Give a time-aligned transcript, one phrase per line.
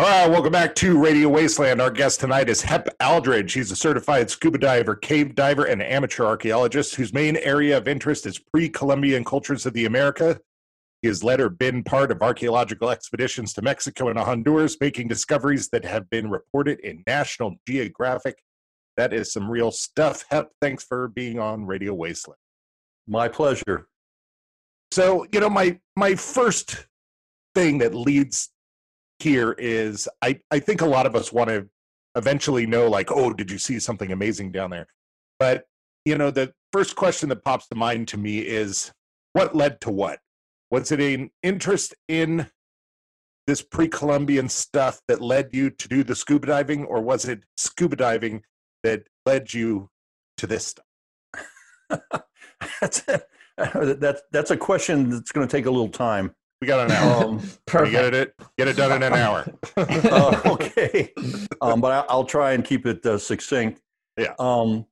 [0.00, 1.82] All right, welcome back to Radio Wasteland.
[1.82, 3.52] Our guest tonight is Hep Aldridge.
[3.52, 8.24] He's a certified scuba diver, cave diver, and amateur archaeologist whose main area of interest
[8.24, 10.38] is pre Columbian cultures of the America.
[11.02, 15.68] He has led or been part of archaeological expeditions to Mexico and Honduras, making discoveries
[15.70, 18.40] that have been reported in National Geographic.
[18.96, 20.24] That is some real stuff.
[20.30, 22.38] Hep, thanks for being on Radio Wasteland.
[23.08, 23.88] My pleasure.
[24.92, 26.86] So, you know, my my first
[27.56, 28.50] thing that leads
[29.18, 31.68] here is I, I think a lot of us want to
[32.14, 34.86] eventually know like oh did you see something amazing down there?
[35.38, 35.64] But
[36.04, 38.92] you know the first question that pops to mind to me is
[39.32, 40.20] what led to what?
[40.70, 42.48] Was it an interest in
[43.46, 47.96] this pre-columbian stuff that led you to do the scuba diving or was it scuba
[47.96, 48.42] diving
[48.84, 49.88] that led you
[50.36, 50.84] to this stuff?
[52.80, 53.22] That's, a,
[53.98, 57.24] that's, that's a question that's going to take a little time we got an hour.
[57.24, 57.92] Um, Perfect.
[57.92, 59.46] Get it, get it done in an hour.
[59.76, 61.12] uh, okay,
[61.60, 63.80] um, but I, will try and keep it uh, succinct.
[64.16, 64.34] Yeah.
[64.38, 64.86] Um,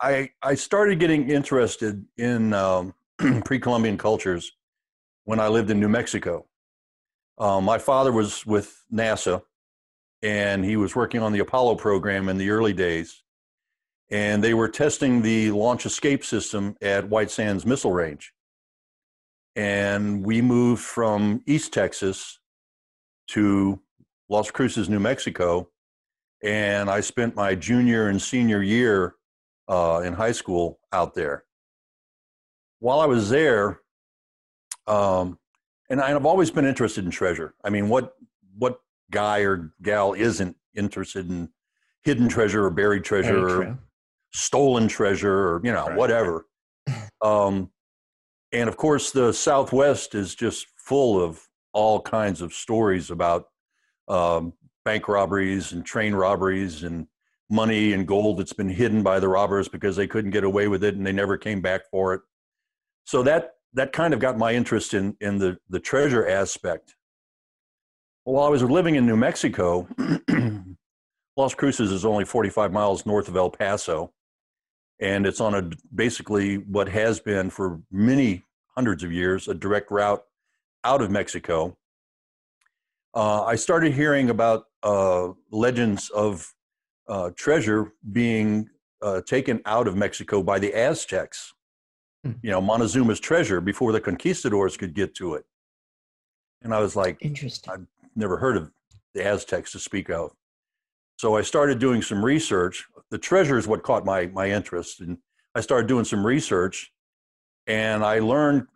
[0.00, 2.94] I I started getting interested in um,
[3.44, 4.52] pre-Columbian cultures
[5.24, 6.46] when I lived in New Mexico.
[7.38, 9.42] Um, my father was with NASA,
[10.22, 13.22] and he was working on the Apollo program in the early days,
[14.10, 18.32] and they were testing the launch escape system at White Sands Missile Range
[19.56, 22.38] and we moved from East Texas
[23.28, 23.80] to
[24.28, 25.70] Las Cruces, New Mexico,
[26.44, 29.14] and I spent my junior and senior year
[29.68, 31.44] uh, in high school out there.
[32.80, 33.80] While I was there,
[34.86, 35.38] um,
[35.88, 37.54] and I've always been interested in treasure.
[37.64, 38.14] I mean, what
[38.58, 41.48] what guy or gal isn't interested in
[42.04, 43.78] hidden treasure or buried treasure or
[44.32, 45.96] stolen treasure or you know right.
[45.96, 46.46] whatever?
[47.22, 47.70] Um,
[48.52, 51.40] and of course, the Southwest is just full of
[51.72, 53.46] all kinds of stories about
[54.08, 54.52] um,
[54.84, 57.06] bank robberies and train robberies and
[57.50, 60.82] money and gold that's been hidden by the robbers because they couldn't get away with
[60.82, 62.20] it and they never came back for it.
[63.04, 66.94] So that that kind of got my interest in in the the treasure aspect.
[68.24, 69.86] While I was living in New Mexico,
[71.36, 74.12] Las Cruces is only 45 miles north of El Paso,
[75.00, 79.90] and it's on a basically what has been for many hundreds of years a direct
[79.90, 80.22] route
[80.84, 81.76] out of Mexico.
[83.14, 86.52] Uh, I started hearing about uh, legends of
[87.08, 88.68] uh, treasure being
[89.02, 91.52] uh, taken out of Mexico by the Aztecs.
[92.24, 92.32] Hmm.
[92.42, 95.44] You know, Montezuma's treasure before the conquistadors could get to it.
[96.62, 97.72] And I was like, interesting.
[97.72, 98.70] I've never heard of
[99.14, 100.32] the Aztecs to speak of.
[101.16, 102.84] So I started doing some research.
[103.10, 105.18] The treasure is what caught my my interest, and
[105.54, 106.92] I started doing some research,
[107.66, 108.66] and I learned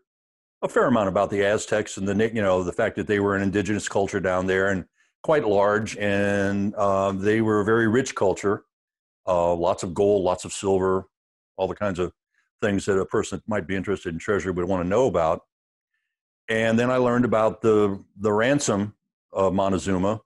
[0.63, 3.37] a fair amount about the Aztecs and the you know the fact that they were
[3.37, 4.87] an indigenous culture down there and
[5.23, 8.65] quite large, and uh, they were a very rich culture.
[9.27, 11.07] Uh, lots of gold, lots of silver,
[11.59, 12.13] all the kinds of
[12.63, 15.43] things that a person that might be interested in treasure would want to know about.
[16.49, 18.95] And then I learned about the the ransom
[19.31, 20.23] of Montezuma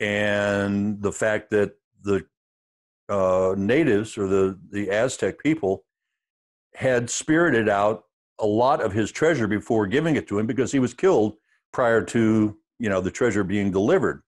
[0.00, 2.24] and the fact that the
[3.08, 5.84] uh, natives or the, the Aztec people
[6.74, 8.04] had spirited out
[8.40, 11.36] a lot of his treasure before giving it to him because he was killed
[11.72, 14.22] prior to you know the treasure being delivered.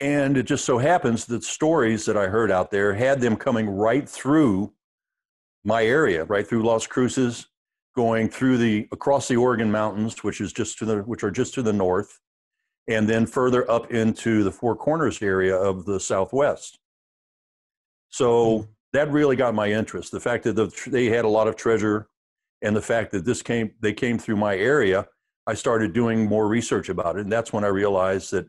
[0.00, 3.68] And it just so happens that stories that i heard out there had them coming
[3.70, 4.72] right through
[5.64, 7.46] my area right through las cruces
[7.94, 11.54] going through the across the Organ mountains which is just to the which are just
[11.54, 12.18] to the north
[12.88, 16.78] and then further up into the Four Corners area of the Southwest.
[18.08, 18.64] So hmm.
[18.92, 20.12] that really got my interest.
[20.12, 22.08] The fact that the, they had a lot of treasure,
[22.62, 25.08] and the fact that this came they came through my area,
[25.46, 28.46] I started doing more research about it, and that's when I realized that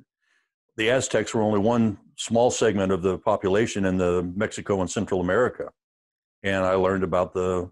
[0.78, 5.22] the Aztecs were only one small segment of the population in the Mexico and Central
[5.22, 5.72] America,
[6.44, 7.72] and I learned about the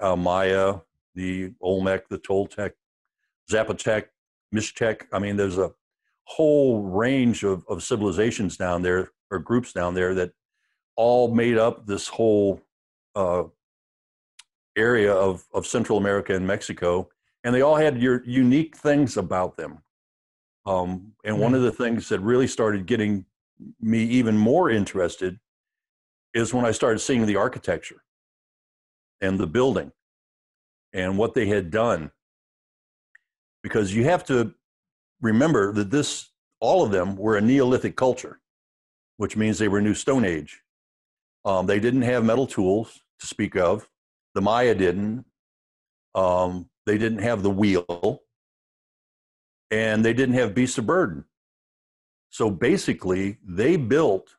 [0.00, 0.76] uh, Maya,
[1.14, 2.72] the Olmec, the Toltec,
[3.50, 4.06] Zapotec,
[4.54, 5.02] Mixtec.
[5.12, 5.72] I mean, there's a
[6.24, 10.32] whole range of, of civilizations down there or groups down there that
[10.96, 12.60] all made up this whole
[13.14, 13.44] uh,
[14.76, 17.08] area of, of Central America and Mexico,
[17.44, 19.78] and they all had your unique things about them.
[20.64, 23.24] Um, and one of the things that really started getting
[23.80, 25.38] me even more interested
[26.34, 28.02] is when I started seeing the architecture
[29.20, 29.92] and the building
[30.92, 32.10] and what they had done.
[33.62, 34.54] Because you have to
[35.22, 36.30] remember that this,
[36.60, 38.40] all of them were a Neolithic culture,
[39.16, 40.60] which means they were New Stone Age.
[41.44, 43.88] Um, they didn't have metal tools to speak of.
[44.34, 45.24] The Maya didn't.
[46.14, 48.22] Um, they didn't have the wheel.
[49.70, 51.24] And they didn't have beasts of burden.
[52.28, 54.36] So basically, they built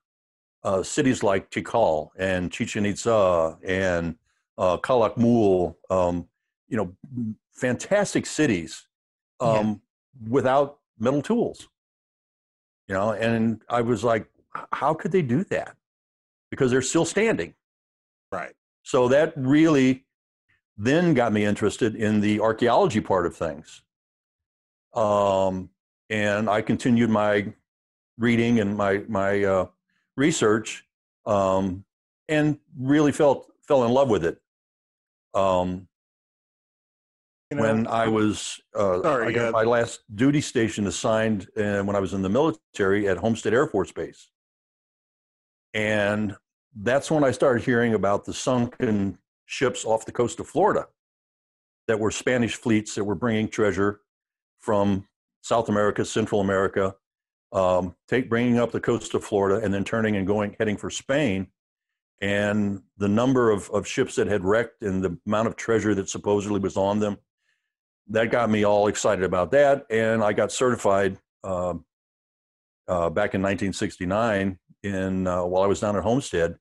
[0.63, 4.15] uh, cities like Tikal and Chichen Itza and
[4.57, 6.27] uh, Calakmul, um,
[6.67, 6.95] you know,
[7.53, 8.87] fantastic cities
[9.39, 9.81] um.
[10.29, 11.67] Without metal tools.
[12.87, 14.27] You know, and I was like,
[14.71, 15.75] how could they do that?
[16.51, 17.53] Because they're still standing.
[18.31, 18.53] Right.
[18.83, 20.05] So that really
[20.77, 23.83] then got me interested in the archaeology part of things.
[24.93, 25.69] Um,
[26.09, 27.53] and I continued my
[28.17, 29.65] reading and my my uh,
[30.15, 30.85] research,
[31.25, 31.85] um,
[32.27, 34.39] and really felt fell in love with it.
[35.33, 35.87] Um,
[37.57, 41.47] you know, when I was uh, sorry, I got uh, my last duty station assigned
[41.57, 44.29] uh, when I was in the military at Homestead Air Force Base,
[45.73, 46.35] and
[46.75, 50.87] that's when I started hearing about the sunken ships off the coast of Florida
[51.87, 54.01] that were Spanish fleets that were bringing treasure
[54.59, 55.05] from
[55.41, 56.95] South America, Central America,
[57.51, 60.89] um, take bringing up the coast of Florida, and then turning and going heading for
[60.89, 61.47] Spain.
[62.21, 66.09] And the number of, of ships that had wrecked and the amount of treasure that
[66.09, 67.17] supposedly was on them,
[68.09, 69.85] that got me all excited about that.
[69.89, 71.75] And I got certified uh,
[72.87, 76.55] uh, back in 1969 in uh, while I was down at Homestead,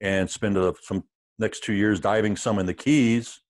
[0.00, 1.04] and spent a, some
[1.38, 3.40] next two years diving some in the Keys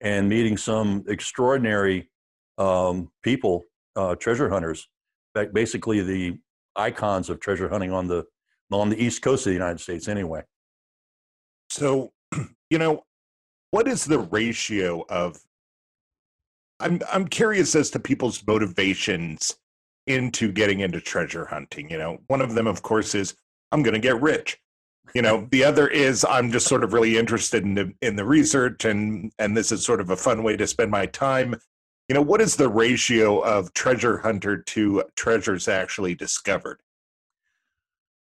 [0.00, 2.10] and meeting some extraordinary
[2.58, 3.64] um, people
[3.96, 4.88] uh, treasure hunters,
[5.52, 6.38] basically the
[6.76, 8.24] icons of treasure hunting on the
[8.72, 10.42] on the east coast of the United States, anyway.
[11.70, 12.12] So,
[12.70, 13.04] you know,
[13.70, 15.38] what is the ratio of?
[16.80, 19.56] I'm I'm curious as to people's motivations
[20.06, 21.90] into getting into treasure hunting.
[21.90, 23.34] You know, one of them, of course, is
[23.72, 24.58] I'm going to get rich.
[25.14, 28.24] You know, the other is I'm just sort of really interested in the in the
[28.24, 31.56] research, and and this is sort of a fun way to spend my time
[32.08, 36.80] you know what is the ratio of treasure hunter to treasures actually discovered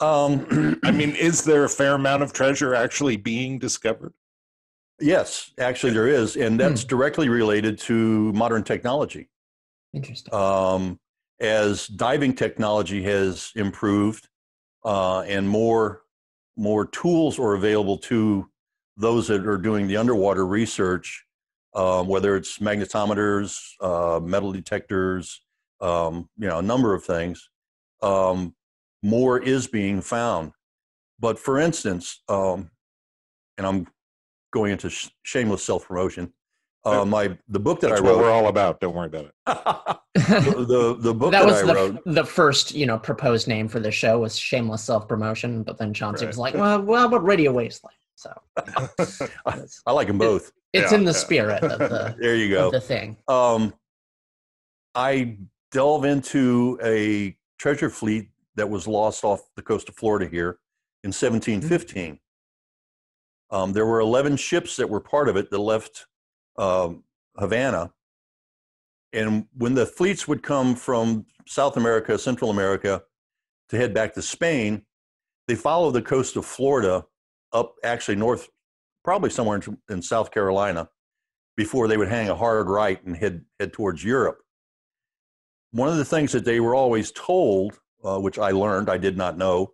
[0.00, 4.12] um, i mean is there a fair amount of treasure actually being discovered
[5.00, 6.88] yes actually there is and that's hmm.
[6.88, 9.28] directly related to modern technology
[9.94, 10.98] interesting um,
[11.40, 14.28] as diving technology has improved
[14.84, 16.02] uh, and more
[16.56, 18.48] more tools are available to
[18.96, 21.24] those that are doing the underwater research
[21.74, 25.40] um, whether it's magnetometers, uh, metal detectors,
[25.80, 27.48] um, you know, a number of things.
[28.02, 28.54] Um,
[29.02, 30.52] more is being found.
[31.18, 32.70] But for instance, um,
[33.56, 33.86] and I'm
[34.52, 36.32] going into sh- shameless self promotion.
[36.84, 38.16] Uh, my the book that That's I wrote.
[38.16, 38.80] What we're all about.
[38.80, 39.34] Don't worry about it.
[40.14, 42.02] the, the, the book that, that, was I the, wrote.
[42.06, 45.92] The first, you know, proposed name for the show was shameless self promotion, but then
[45.92, 46.30] Chauncey right.
[46.30, 48.32] was like, "Well, well, but Radio Wasteland." So
[49.46, 50.52] I, I, like them both.
[50.72, 51.18] It's yeah, in the yeah.
[51.18, 53.16] spirit of the there you go the thing.
[53.28, 53.74] Um,
[54.94, 55.38] I
[55.72, 60.58] delve into a treasure fleet that was lost off the coast of Florida here
[61.02, 62.04] in 1715.
[62.04, 62.14] Mm-hmm.
[63.50, 66.06] Um, there were 11 ships that were part of it that left
[66.56, 67.04] um,
[67.36, 67.92] Havana.
[69.12, 73.02] And when the fleets would come from South America, Central America
[73.70, 74.82] to head back to Spain,
[75.48, 77.04] they followed the coast of Florida
[77.52, 78.48] up actually north,
[79.02, 80.88] probably somewhere in, in South Carolina,
[81.56, 84.38] before they would hang a hard right and head head towards Europe.
[85.72, 89.16] One of the things that they were always told, uh, which I learned, I did
[89.16, 89.72] not know,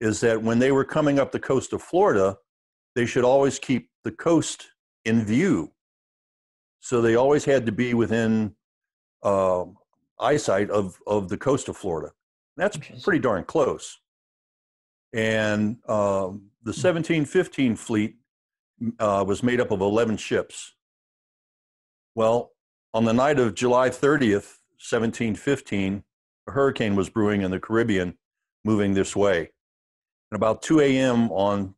[0.00, 2.36] is that when they were coming up the coast of Florida,
[2.94, 4.68] they should always keep the coast
[5.04, 5.72] in view.
[6.80, 8.54] So they always had to be within
[9.22, 9.64] uh,
[10.20, 12.12] eyesight of, of the coast of Florida.
[12.56, 13.98] That's pretty darn close.
[15.12, 18.16] And um, the 1715 fleet
[18.98, 20.74] uh, was made up of 11 ships.
[22.14, 22.52] Well,
[22.94, 26.02] on the night of July 30th, 1715,
[26.48, 28.18] a hurricane was brewing in the Caribbean,
[28.64, 29.50] moving this way.
[30.30, 31.30] And about 2 a.m.
[31.30, 31.74] on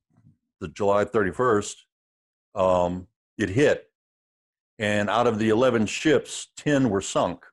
[0.64, 1.74] the July 31st,
[2.54, 3.06] um,
[3.36, 3.90] it hit.
[4.78, 7.44] And out of the 11 ships, 10 were sunk.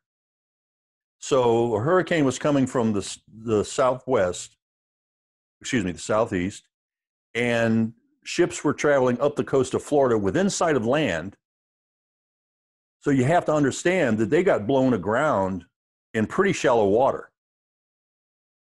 [1.19, 4.55] So a hurricane was coming from the, the southwest,
[5.59, 6.67] excuse me, the southeast,
[7.35, 11.35] and ships were traveling up the coast of Florida within sight of land.
[13.01, 15.65] So you have to understand that they got blown aground
[16.13, 17.29] in pretty shallow water.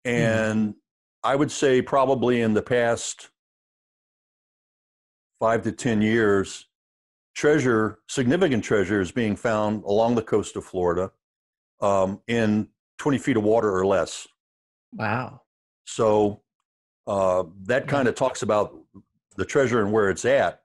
[0.05, 0.11] Hmm.
[0.11, 0.77] And mm.
[1.23, 3.31] I would say probably in the past
[5.45, 6.69] five to 10 years,
[7.35, 11.13] treasure, significant treasure is being found along the coast of Florida
[11.83, 14.27] um, in 20 feet of water or less.
[14.95, 15.43] Wow.
[15.85, 16.41] So
[17.07, 18.75] uh, that kind of talks about
[19.37, 20.63] the treasure and where it's at.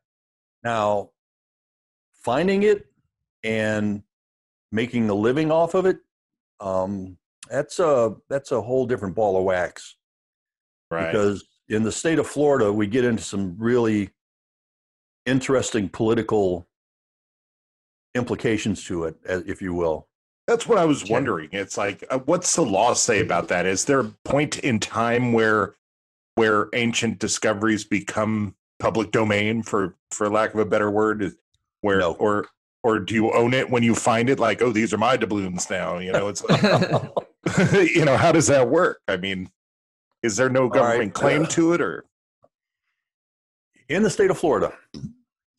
[0.63, 1.09] Now,
[2.13, 2.85] finding it
[3.43, 4.01] and
[4.71, 5.97] making a living off of it,
[6.61, 7.17] um,
[7.49, 9.97] that's a that's a whole different ball of wax.
[10.89, 11.11] Right.
[11.11, 14.11] Because in the state of Florida, we get into some really
[15.29, 16.67] interesting political
[18.15, 20.07] implications to it, if you will.
[20.47, 21.49] That's what I was wondering.
[21.51, 23.67] It's like, uh, what's the law say about that?
[23.67, 25.75] Is there a point in time where
[26.35, 31.33] where ancient discoveries become public domain, for for lack of a better word?
[31.81, 32.13] Where No.
[32.13, 32.47] or
[32.81, 34.39] or do you own it when you find it?
[34.39, 35.99] Like, oh, these are my doubloons now.
[35.99, 36.41] You know, it's
[37.95, 39.01] you know, how does that work?
[39.07, 39.51] I mean,
[40.23, 42.05] is there no right, claim uh, to it, or
[43.87, 44.73] In the state of Florida,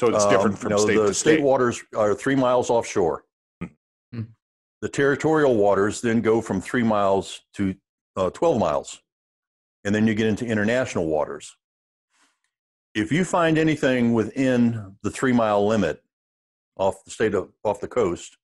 [0.01, 1.43] so it's um, different you from know, state the to state state?
[1.43, 3.25] waters are three miles offshore.
[4.13, 4.23] Hmm.
[4.81, 7.75] The territorial waters then go from three miles to
[8.17, 9.03] uh, 12 miles.
[9.85, 11.55] And then you get into international waters.
[12.95, 16.03] If you find anything within the three mile limit
[16.79, 18.39] off the state of off the coast,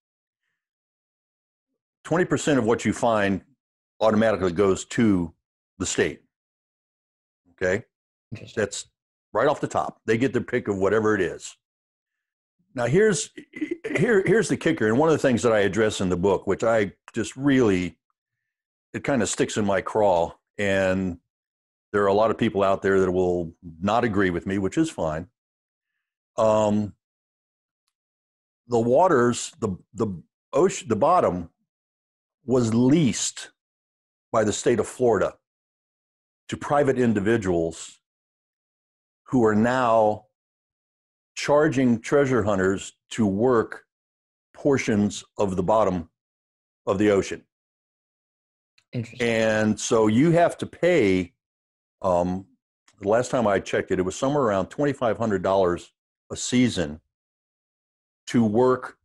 [2.06, 3.40] 20% of what you find
[4.00, 5.32] automatically goes to
[5.78, 6.20] the state.
[7.52, 7.84] Okay?
[8.54, 8.90] That's
[9.36, 10.00] right off the top.
[10.06, 11.56] They get their pick of whatever it is.
[12.74, 13.30] Now here's
[13.96, 16.46] here here's the kicker, and one of the things that I address in the book,
[16.46, 17.96] which I just really
[18.92, 21.18] it kind of sticks in my craw, and
[21.92, 24.78] there are a lot of people out there that will not agree with me, which
[24.78, 25.28] is fine.
[26.36, 26.94] Um,
[28.68, 30.08] the waters, the the
[30.52, 31.50] ocean, the bottom
[32.44, 33.50] was leased
[34.32, 35.34] by the state of Florida
[36.48, 38.00] to private individuals
[39.26, 40.24] who are now
[41.34, 43.84] charging treasure hunters to work
[44.54, 46.08] portions of the bottom
[46.86, 47.42] of the ocean.
[48.92, 49.28] Interesting.
[49.28, 51.34] And so you have to pay,
[52.02, 52.46] um,
[53.00, 55.88] the last time I checked it, it was somewhere around $2,500
[56.30, 57.00] a season
[58.28, 58.96] to work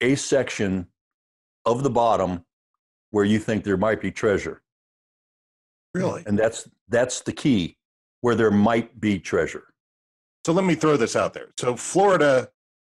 [0.00, 0.86] a section
[1.64, 2.44] of the bottom
[3.10, 4.62] where you think there might be treasure.
[5.94, 6.22] Really?
[6.26, 7.78] And that's, that's the key
[8.20, 9.64] where there might be treasure.
[10.46, 11.48] So let me throw this out there.
[11.58, 12.50] So Florida,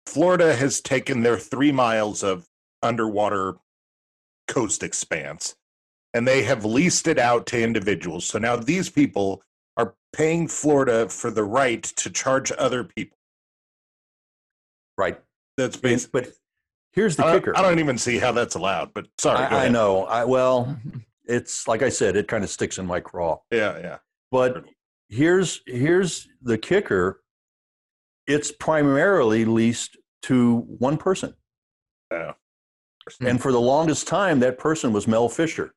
[0.07, 2.47] Florida has taken their three miles of
[2.83, 3.57] underwater
[4.49, 5.55] coast expanse,
[6.13, 8.27] and they have leased it out to individuals.
[8.27, 9.43] So now these people
[9.77, 13.17] are paying Florida for the right to charge other people.
[14.99, 15.19] Right.
[15.57, 16.23] That's basically.
[16.23, 16.33] But
[16.93, 17.57] here's the I kicker.
[17.57, 18.93] I don't even see how that's allowed.
[18.93, 20.05] But sorry, I, I know.
[20.05, 20.77] I well,
[21.25, 23.41] it's like I said, it kind of sticks in my craw.
[23.51, 23.99] Yeah, yeah.
[24.31, 24.65] But
[25.11, 27.23] here's here's the kicker.
[28.27, 31.35] It's primarily leased to one person.
[32.11, 32.33] Yeah.
[33.19, 33.27] Hmm.
[33.27, 35.75] And for the longest time, that person was Mel Fisher.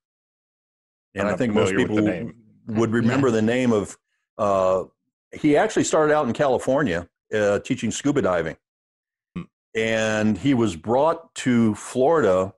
[1.16, 2.32] And I'm I not think most people
[2.68, 3.98] would remember the name of.
[4.38, 4.86] Uh,
[5.32, 8.56] he actually started out in California uh, teaching scuba diving,
[9.36, 9.44] Hmm.
[9.76, 12.54] and he was brought to Florida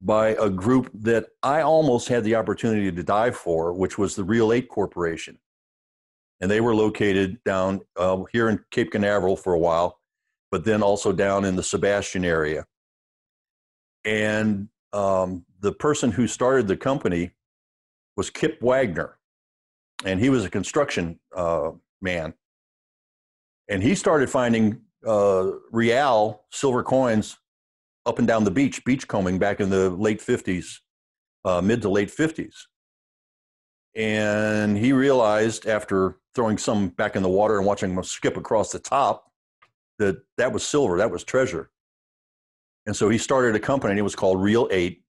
[0.00, 4.24] by a group that I almost had the opportunity to dive for, which was the
[4.24, 5.38] Real Eight Corporation,
[6.44, 9.98] and they were located down uh, here in Cape Canaveral for a while,
[10.50, 12.66] but then also down in the Sebastian area.
[14.04, 17.30] And um, the person who started the company
[18.18, 19.16] was Kip Wagner,
[20.04, 21.70] and he was a construction uh,
[22.02, 22.34] man.
[23.70, 27.38] And he started finding uh, real silver coins
[28.04, 30.80] up and down the beach, beachcombing back in the late 50s,
[31.46, 32.52] uh, mid to late 50s.
[33.96, 38.72] And he realized after throwing some back in the water and watching them skip across
[38.72, 39.30] the top
[39.98, 41.70] that that was silver, that was treasure.
[42.86, 45.04] And so he started a company, and it was called Real Eight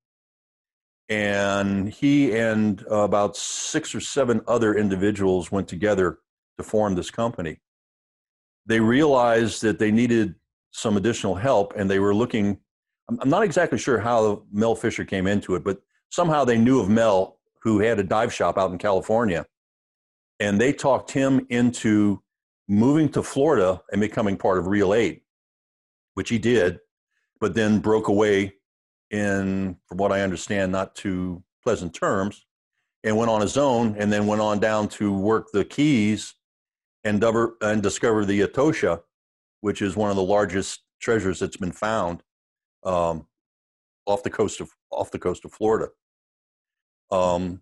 [1.10, 6.20] and he and about six or seven other individuals went together
[6.58, 7.60] to form this company.
[8.66, 10.36] They realized that they needed
[10.72, 12.60] some additional help, and they were looking.
[13.08, 16.90] I'm not exactly sure how Mel Fisher came into it, but somehow they knew of
[16.90, 17.35] Mel,
[17.66, 19.44] who had a dive shop out in California,
[20.40, 22.22] and they talked him into
[22.68, 25.24] moving to Florida and becoming part of Real Eight,
[26.14, 26.80] which he did,
[27.42, 28.54] but then broke away
[29.10, 32.46] in, from what I understand, not too pleasant terms,
[33.04, 36.36] and went on his own, and then went on down to work the Keys
[37.04, 39.02] and, double, and discover the Atocha,
[39.62, 42.22] which is one of the largest treasures that's been found
[42.84, 43.26] um,
[44.06, 45.90] off the coast of off the coast of Florida.
[47.12, 47.62] Um,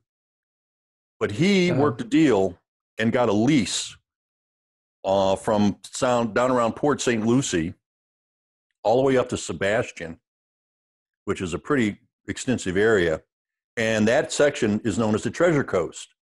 [1.20, 1.82] but he Uh-huh.
[1.82, 2.60] worked a deal
[2.98, 3.96] and got a lease
[5.06, 7.26] uh, from sound down around Port St.
[7.26, 7.74] Lucie,
[8.84, 10.20] all the way up to Sebastian,
[11.26, 13.22] which is a pretty extensive area.
[13.76, 16.14] And that section is known as the Treasure Coast.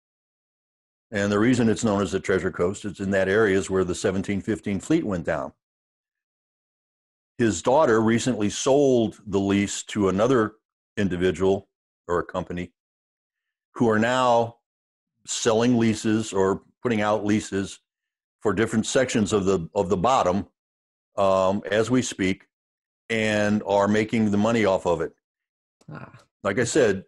[1.12, 3.84] And the reason it's known as the Treasure Coast is in that area is where
[3.84, 5.52] the 1715 fleet went down.
[7.38, 10.54] His daughter recently sold the lease to another
[10.96, 11.68] individual
[12.08, 12.72] or a company
[13.74, 14.58] who are now
[15.26, 17.80] selling leases or putting out leases
[18.42, 20.48] for different sections of the of the bottom
[21.18, 22.48] um, as we speak
[23.10, 25.14] and are making the money off of it.
[25.92, 26.12] Ah,
[26.44, 27.04] Like I said,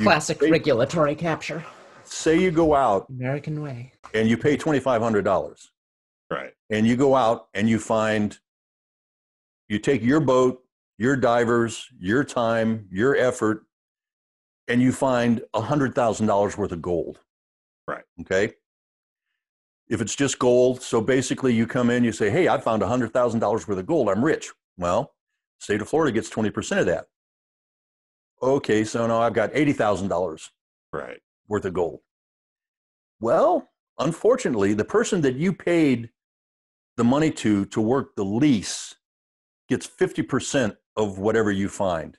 [0.00, 1.64] classic pay- regulatory capture.
[2.04, 3.92] say you go out American way.
[4.12, 5.70] and you pay twenty five hundred dollars,
[6.30, 6.52] Right.
[6.70, 8.38] and you go out and you find,
[9.68, 10.62] you take your boat,
[10.98, 13.64] your divers, your time, your effort,
[14.68, 17.20] and you find a hundred thousand dollars worth of gold.
[17.86, 18.04] Right.
[18.22, 18.54] Okay.
[19.88, 22.88] If it's just gold, so basically you come in, you say, "Hey, I found a
[22.88, 24.08] hundred thousand dollars worth of gold.
[24.08, 25.14] I'm rich." Well,
[25.58, 27.06] state of Florida gets twenty percent of that.
[28.42, 30.50] Okay, so now I've got eighty thousand dollars
[30.92, 31.20] Right.
[31.48, 32.00] worth of gold.
[33.20, 36.10] Well, unfortunately, the person that you paid
[36.96, 38.94] the money to to work the lease
[39.68, 42.18] gets 50% of whatever you find.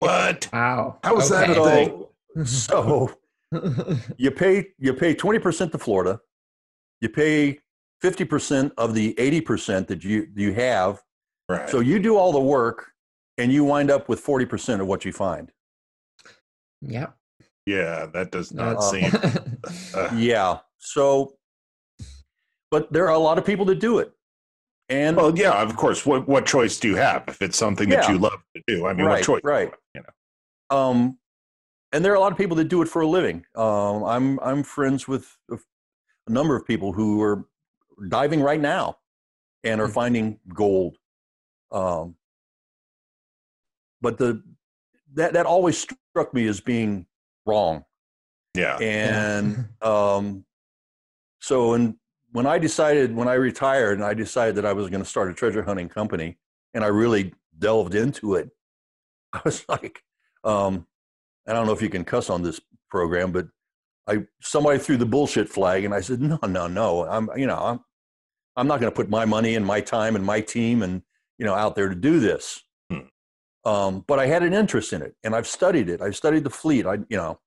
[0.00, 0.48] What?
[0.52, 0.98] Wow.
[1.04, 1.84] How is that a okay.
[2.34, 2.44] thing?
[2.46, 3.12] So
[4.16, 6.20] you pay you pay 20% to Florida,
[7.00, 7.58] you pay
[8.02, 11.02] 50% of the 80% that you you have.
[11.48, 11.68] Right.
[11.68, 12.92] So you do all the work
[13.38, 15.50] and you wind up with 40% of what you find.
[16.80, 17.08] Yeah.
[17.66, 19.10] yeah, that does not Uh, seem.
[19.94, 20.58] uh, Yeah.
[20.78, 21.36] So
[22.70, 24.12] but there are a lot of people that do it.
[24.88, 26.06] And well, yeah, of course.
[26.06, 28.86] What what choice do you have if it's something that you love to do?
[28.86, 29.40] I mean, Right, what choice?
[29.44, 29.72] right.
[30.70, 30.82] You know.
[30.82, 31.18] um,
[31.92, 33.44] and there are a lot of people that do it for a living.
[33.56, 35.58] Um, I'm I'm friends with a
[36.26, 37.46] a number of people who are
[38.08, 38.98] diving right now
[39.64, 39.92] and are Mhm.
[39.94, 40.98] finding gold.
[41.72, 42.16] Um,
[44.00, 44.42] but the
[45.14, 47.06] that that always struck me as being
[47.46, 47.84] wrong.
[48.54, 48.78] Yeah.
[48.78, 50.44] And um,
[51.40, 51.96] so and
[52.32, 55.30] when I decided when I retired and I decided that I was going to start
[55.30, 56.38] a treasure hunting company
[56.74, 58.50] and I really delved into it,
[59.32, 60.04] I was like,
[60.44, 60.86] um,
[61.46, 63.48] I don't know if you can cuss on this program, but
[64.06, 67.58] I somebody threw the bullshit flag and I said, no, no, no, I'm you know
[67.58, 67.80] I'm
[68.56, 71.02] I'm not going to put my money and my time and my team and
[71.38, 72.62] you know out there to do this.
[72.90, 73.68] Hmm.
[73.68, 76.00] Um, but I had an interest in it and I've studied it.
[76.00, 76.86] I've studied the fleet.
[76.86, 77.40] I you know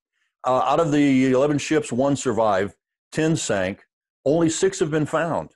[0.46, 2.76] uh, out of the 11 ships, one survived,
[3.14, 3.84] 10 sank,
[4.26, 5.52] only six have been found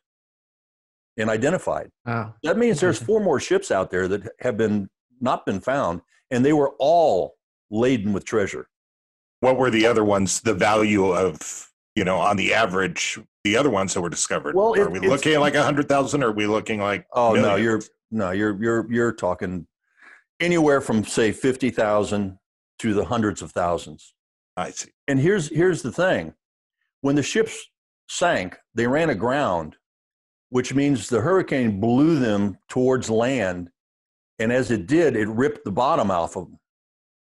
[1.18, 1.90] and identified.
[2.06, 2.36] wow.
[2.44, 6.46] That means there's four more ships out there that have been not been found, and
[6.46, 7.36] they were all
[7.70, 8.68] laden with treasure.
[9.40, 10.42] What were the other ones?
[10.42, 14.56] The value of you know on the average, the other ones that were discovered.
[14.56, 16.24] Well, are it- we looking at like a hundred thousand?
[16.24, 17.06] Are we looking like?
[17.14, 19.68] Oh no, you're no, you're you're you're talking
[20.40, 22.40] anywhere from say fifty thousand
[22.80, 24.14] to the hundreds of thousands.
[24.56, 24.90] I see.
[25.08, 26.34] And here's here's the thing:
[27.02, 27.70] when the ships
[28.10, 29.76] sank, they ran aground,
[30.50, 33.70] which means the hurricane blew them towards land,
[34.40, 36.60] and as it did, it ripped the bottom off of them.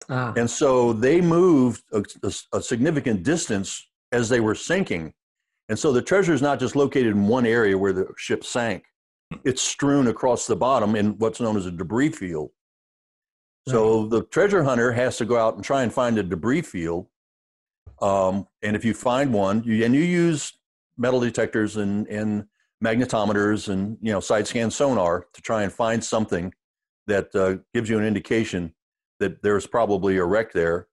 [0.10, 5.14] Ah, And so they moved a, a- a significant distance as they were sinking.
[5.70, 8.86] And so the treasure is not just located in one area where the ship sank,
[9.44, 12.52] it's strewn across the bottom in what's known as a debris field.
[13.68, 17.08] So the treasure hunter has to go out and try and find a debris field.
[18.02, 20.54] Um, and if you find one, you, and you use
[20.98, 22.46] metal detectors and, and
[22.82, 26.54] magnetometers and you know side scan sonar to try and find something
[27.08, 28.74] that uh, gives you an indication
[29.20, 30.88] that there's probably a wreck there.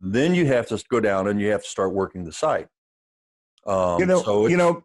[0.00, 2.68] Then you have to go down and you have to start working the site.
[3.66, 4.82] Um, you know, so you know.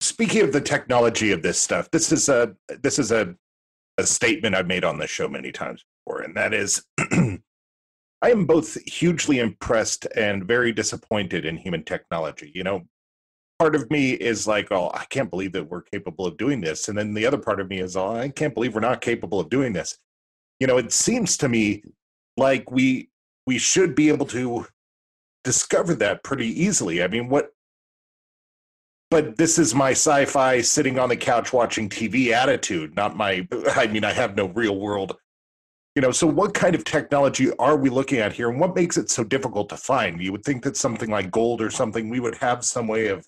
[0.00, 3.34] Speaking of the technology of this stuff, this is a this is a
[3.98, 8.44] a statement I've made on this show many times before, and that is, I am
[8.44, 12.52] both hugely impressed and very disappointed in human technology.
[12.54, 12.82] You know,
[13.58, 16.88] part of me is like, oh, I can't believe that we're capable of doing this,
[16.88, 19.40] and then the other part of me is, oh, I can't believe we're not capable
[19.40, 19.98] of doing this.
[20.60, 21.82] You know, it seems to me
[22.36, 23.10] like we
[23.46, 24.66] we should be able to
[25.44, 27.02] discover that pretty easily.
[27.02, 27.52] I mean, what
[29.10, 33.86] but this is my sci-fi sitting on the couch watching TV attitude, not my I
[33.86, 35.16] mean I have no real world.
[35.94, 38.98] You know, so what kind of technology are we looking at here and what makes
[38.98, 40.20] it so difficult to find?
[40.20, 43.24] You would think that something like gold or something we would have some way of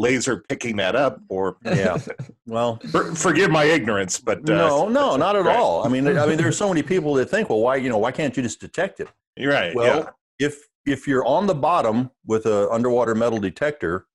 [0.00, 1.98] laser picking that up or yeah,
[2.46, 5.56] well, for, forgive my ignorance, but uh, no, no, not at right.
[5.56, 5.84] all.
[5.84, 8.10] I mean, I mean, there's so many people that think, well, why, you know, why
[8.10, 9.08] can't you just detect it?
[9.36, 9.74] You're right.
[9.74, 10.46] Well, yeah.
[10.46, 14.06] if if you're on the bottom with a underwater metal detector,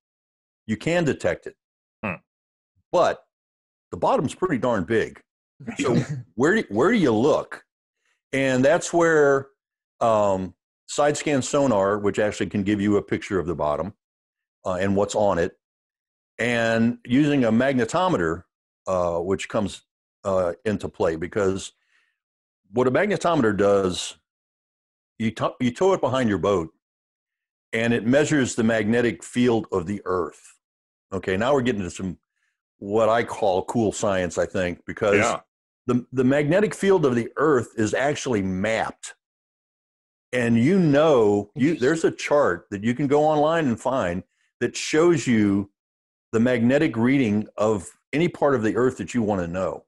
[0.66, 1.54] you can detect it.
[2.04, 2.14] Hmm.
[2.90, 3.22] But
[3.92, 5.20] the bottom's pretty darn big.
[5.78, 5.96] So
[6.34, 7.64] where do, where do you look?
[8.34, 9.46] And that's where
[10.02, 10.52] um,
[10.86, 13.94] side scan sonar, which actually can give you a picture of the bottom
[14.66, 15.56] uh, and what's on it,
[16.38, 18.44] and using a magnetometer,
[18.86, 19.82] uh, which comes
[20.24, 21.72] uh, into play because
[22.72, 24.18] what a magnetometer does
[25.18, 26.70] you, to, you tow it behind your boat
[27.72, 30.54] and it measures the magnetic field of the earth.
[31.12, 32.18] Okay, now we're getting to some
[32.78, 35.40] what I call cool science, I think, because Yeah.
[35.86, 39.14] the, the magnetic field of the earth is actually mapped.
[40.32, 44.24] And you know, you there's a chart that you can go online and find
[44.60, 45.70] that shows you
[46.36, 49.82] the magnetic reading of any part of the earth that you want to know.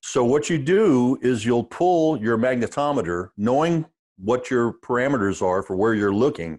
[0.00, 3.86] So what you do is you'll pull your magnetometer, knowing
[4.18, 6.58] what your parameters are for where you're looking,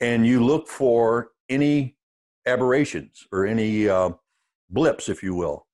[0.00, 1.98] and you look for any
[2.46, 4.12] aberrations or any uh,
[4.70, 5.66] blips, if you will.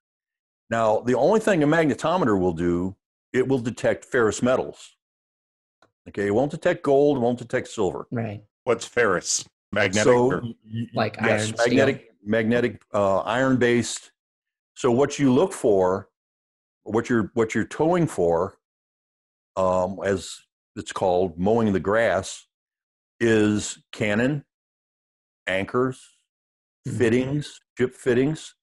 [0.69, 2.97] Now, the only thing a magnetometer will do,
[3.33, 4.97] it will detect ferrous metals.
[6.09, 8.09] Okay, it won't detect gold, it won't detect silver.
[8.11, 8.43] Right.
[8.65, 9.49] What's ferrous?
[9.73, 10.05] Magnetic.
[10.13, 11.57] So, or- y- y- Like yes, iron, steel.
[11.67, 14.13] magnetic, magnetic, uh, iron based.
[14.77, 16.09] So what you look for,
[16.85, 18.59] what you're what you're towing for,
[19.57, 20.41] um, as
[20.77, 22.47] it's called, mowing the grass,
[23.21, 24.45] is cannon,
[25.47, 26.17] anchors,
[26.87, 26.99] Mhm.
[26.99, 28.55] fittings, ship fittings.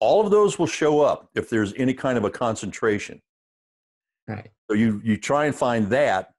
[0.00, 3.22] All of those will show up if there's any kind of a concentration.
[4.28, 4.50] Right.
[4.68, 6.34] So you you try and find that,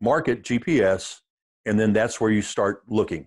[0.00, 1.20] mark it GPS,
[1.68, 3.26] and then that's where you start looking,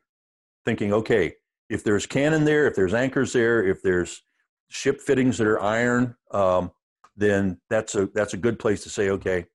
[0.66, 1.34] thinking, okay,
[1.70, 4.24] if there's cannon there, if there's anchors there, if there's
[4.70, 6.72] ship fittings that are iron, um,
[7.16, 9.46] then that's a that's a good place to say, okay,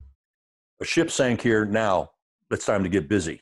[0.80, 1.64] a ship sank here.
[1.64, 2.10] Now
[2.50, 3.40] it's time to get busy.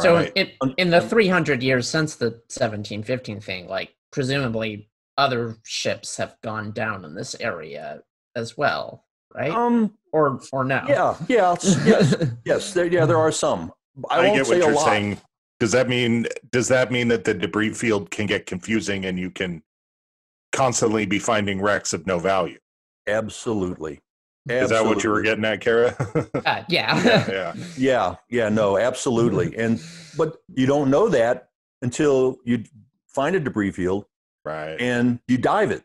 [0.00, 0.32] So Right.
[0.36, 6.72] in, in the 300 years since the 1715 thing, like presumably other ships have gone
[6.72, 8.02] down in this area
[8.36, 9.52] as well, right?
[9.52, 10.84] Um, or or no?
[10.88, 13.72] yeah, yeah, yes, yes, there, yeah, there are some.
[14.10, 14.84] I, I, won't get what a you're lot.
[14.86, 15.20] saying.
[15.60, 19.30] Does that mean does that mean that the debris field can get confusing and you
[19.30, 19.62] can
[20.52, 22.58] constantly be finding wrecks of no value?
[23.06, 24.00] Absolutely.
[24.48, 25.94] Is that what you were getting at, Kara?
[26.46, 27.26] Uh, yeah.
[27.28, 27.54] yeah.
[27.76, 29.54] Yeah, yeah, no, absolutely.
[29.56, 29.82] And
[30.16, 31.50] but you don't know that
[31.82, 32.64] until you
[33.06, 34.06] find a debris field
[34.44, 34.76] Right.
[34.80, 35.82] and you dive it.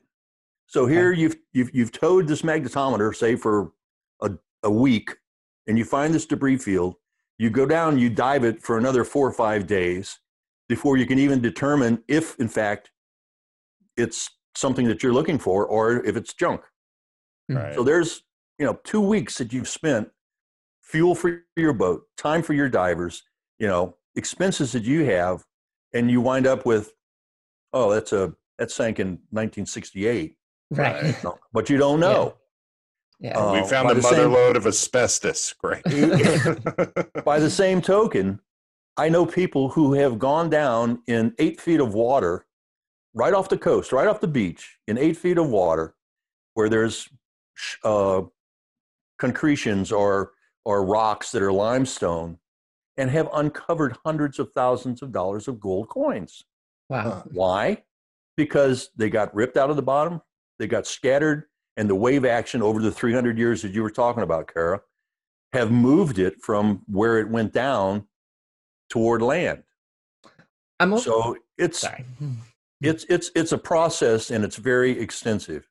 [0.67, 3.73] So here you've you've you've towed this magnetometer, say for
[4.21, 4.31] a,
[4.63, 5.11] a week,
[5.67, 6.95] and you find this debris field.
[7.43, 10.17] You go down, you dive it for another four or five days
[10.69, 12.89] before you can even determine if, in fact,
[13.97, 16.61] it's something that you're looking for or if it's junk.
[17.49, 17.57] Hmm.
[17.57, 17.75] right.
[17.75, 18.23] So there's,
[18.57, 20.09] you know, two weeks that you've spent
[20.81, 23.23] fuel for your boat, time for your divers,
[23.59, 25.43] you know, expenses that you have,
[25.93, 26.93] and you wind up with,
[27.73, 30.37] oh, that's a that sank in 1968,
[30.71, 31.21] right.
[31.25, 32.35] No, but you don't know.
[33.23, 33.39] Yeah.
[33.39, 35.53] Uh, we found a the mother same- load of asbestos.
[35.53, 35.81] Great.
[37.25, 38.39] By the same token,
[38.97, 42.45] I know people who have gone down in eight feet of water,
[43.13, 45.95] right off the coast, right off the beach, in eight feet of water,
[46.53, 47.07] where there's
[47.83, 48.21] uh,
[49.19, 50.31] concretions or
[50.65, 52.37] or rocks that are limestone,
[52.97, 56.43] and have uncovered hundreds of thousands of dollars of gold coins.
[56.89, 57.23] wow.
[57.31, 57.83] Why?
[58.37, 60.21] Because they got ripped out of the bottom,
[60.59, 61.45] they got scattered,
[61.77, 64.81] and the wave action over the 300 years that you were talking about, Kara,
[65.53, 68.07] have moved it from where it went down
[68.89, 69.63] toward land.
[70.79, 72.05] I'm al- So it's sorry.
[72.81, 75.67] it's it's it's a process and it's very extensive.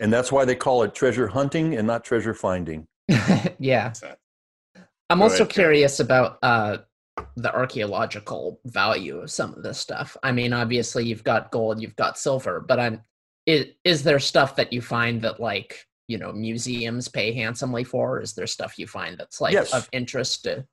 [0.00, 2.86] And that's why they call it treasure hunting and not treasure finding.
[3.58, 3.92] yeah.
[5.08, 5.48] I'm Go also ahead, Karen.
[5.70, 6.78] curious about uh,
[7.36, 10.14] the archaeological value of some of this stuff.
[10.22, 13.00] I mean, obviously you've got gold, you've got silver, but I'm
[13.46, 18.20] is, is there stuff that you find that like you know museums pay handsomely for?
[18.20, 19.72] Is there stuff you find that's like Yes.
[19.72, 20.66] of interest to?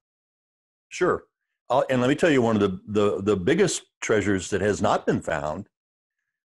[0.90, 1.24] Sure.
[1.70, 4.82] Uh, and let me tell you one of the, the, the biggest treasures that has
[4.82, 5.68] not been found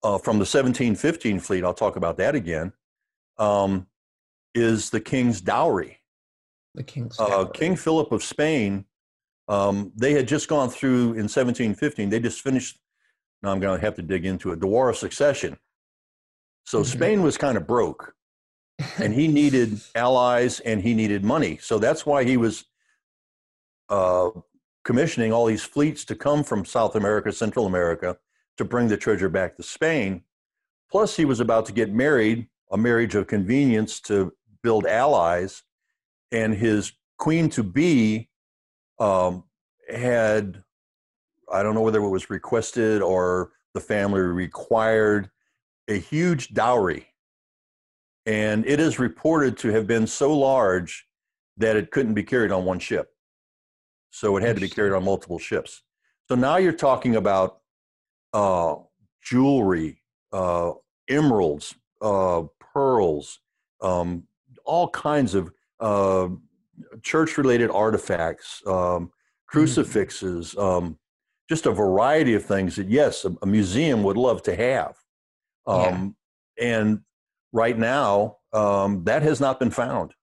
[0.04, 2.74] uh, from the 1715 fleet, I'll talk about that again,
[3.38, 3.88] um,
[4.54, 6.00] is the king's dowry.
[6.74, 8.86] The king's Uh, King Philip of Spain,
[9.48, 12.78] um, they had just gone through in 1715, they just finished,
[13.42, 15.58] now I'm going to have to dig into it, the War of Succession.
[16.66, 16.86] So Mhm.
[16.86, 18.16] Spain was kind of broke
[18.98, 21.58] and he needed allies and he needed money.
[21.62, 22.66] So that's why he was
[23.90, 24.32] uh,
[24.84, 28.18] commissioning all these fleets to come from South America, Central America,
[28.58, 30.24] to bring the treasure back to Spain.
[30.92, 35.64] Plus, he was about to get married, a marriage of convenience to build allies,
[36.32, 38.30] and his queen to be
[39.00, 39.44] um,
[39.94, 40.64] had,
[41.52, 45.30] I don't know whether it was requested or the family required,
[45.88, 47.08] a huge dowry
[48.26, 51.08] and it is reported to have been so large
[51.58, 53.14] that it couldn't be carried on one ship.
[54.10, 55.84] So it had to be carried on multiple ships.
[56.28, 57.60] So now you're talking about
[58.34, 58.76] uh,
[59.22, 60.02] jewelry,
[60.34, 60.72] uh,
[61.08, 63.40] emeralds, uh, pearls,
[63.82, 64.24] um,
[64.64, 66.30] all kinds of uh,
[67.04, 69.12] church-related artifacts, um,
[69.46, 70.98] crucifixes, um,
[71.48, 74.96] just a variety of things that yes, a, a museum would love to have.
[75.68, 76.16] Um,
[76.58, 77.02] And
[77.52, 80.14] right now, um, that has not been found.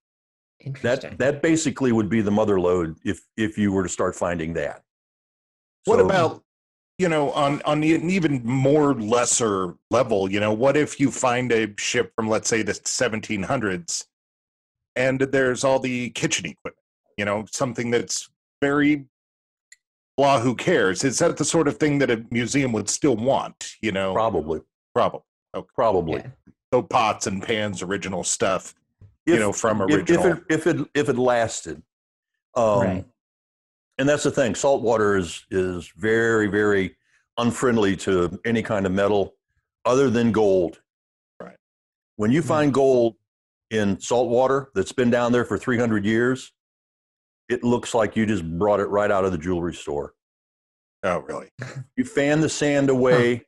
[0.60, 1.10] Interesting.
[1.10, 4.54] That that basically would be the mother lode if if you were to start finding
[4.54, 4.82] that.
[5.84, 6.44] What So- about
[6.98, 10.30] you know on on an even more lesser level?
[10.30, 14.06] You know, what if you find a ship from let's say the 1700s,
[14.96, 16.76] and there's all the kitchen equipment?
[17.18, 18.30] You know, something that's
[18.62, 19.06] very
[20.16, 20.40] blah.
[20.40, 21.02] Who cares?
[21.04, 23.72] Is that the sort of thing that a museum would still want?
[23.82, 24.60] You know, probably
[24.94, 25.22] probably.
[25.74, 26.30] Probably Yeah.
[26.72, 28.74] So pots and pans, original stuff.
[29.26, 31.82] If- you know, from if, if it if it if it lasted.
[32.54, 33.04] Um, Right.
[33.98, 34.54] And that's the thing.
[34.54, 36.96] Salt water is is very very
[37.38, 39.34] unfriendly to any kind of metal
[39.84, 40.80] other than gold.
[41.40, 41.56] Right.
[42.16, 42.46] When you Mhm.
[42.46, 43.16] find gold
[43.70, 46.52] in salt water that's been down there for 300 years,
[47.48, 50.14] it looks like you just brought it right out of the jewelry store.
[51.04, 51.50] oh, really?
[51.96, 53.44] You fan the sand away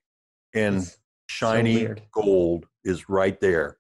[0.54, 0.82] and
[1.28, 3.78] It's so shiny gold is right there.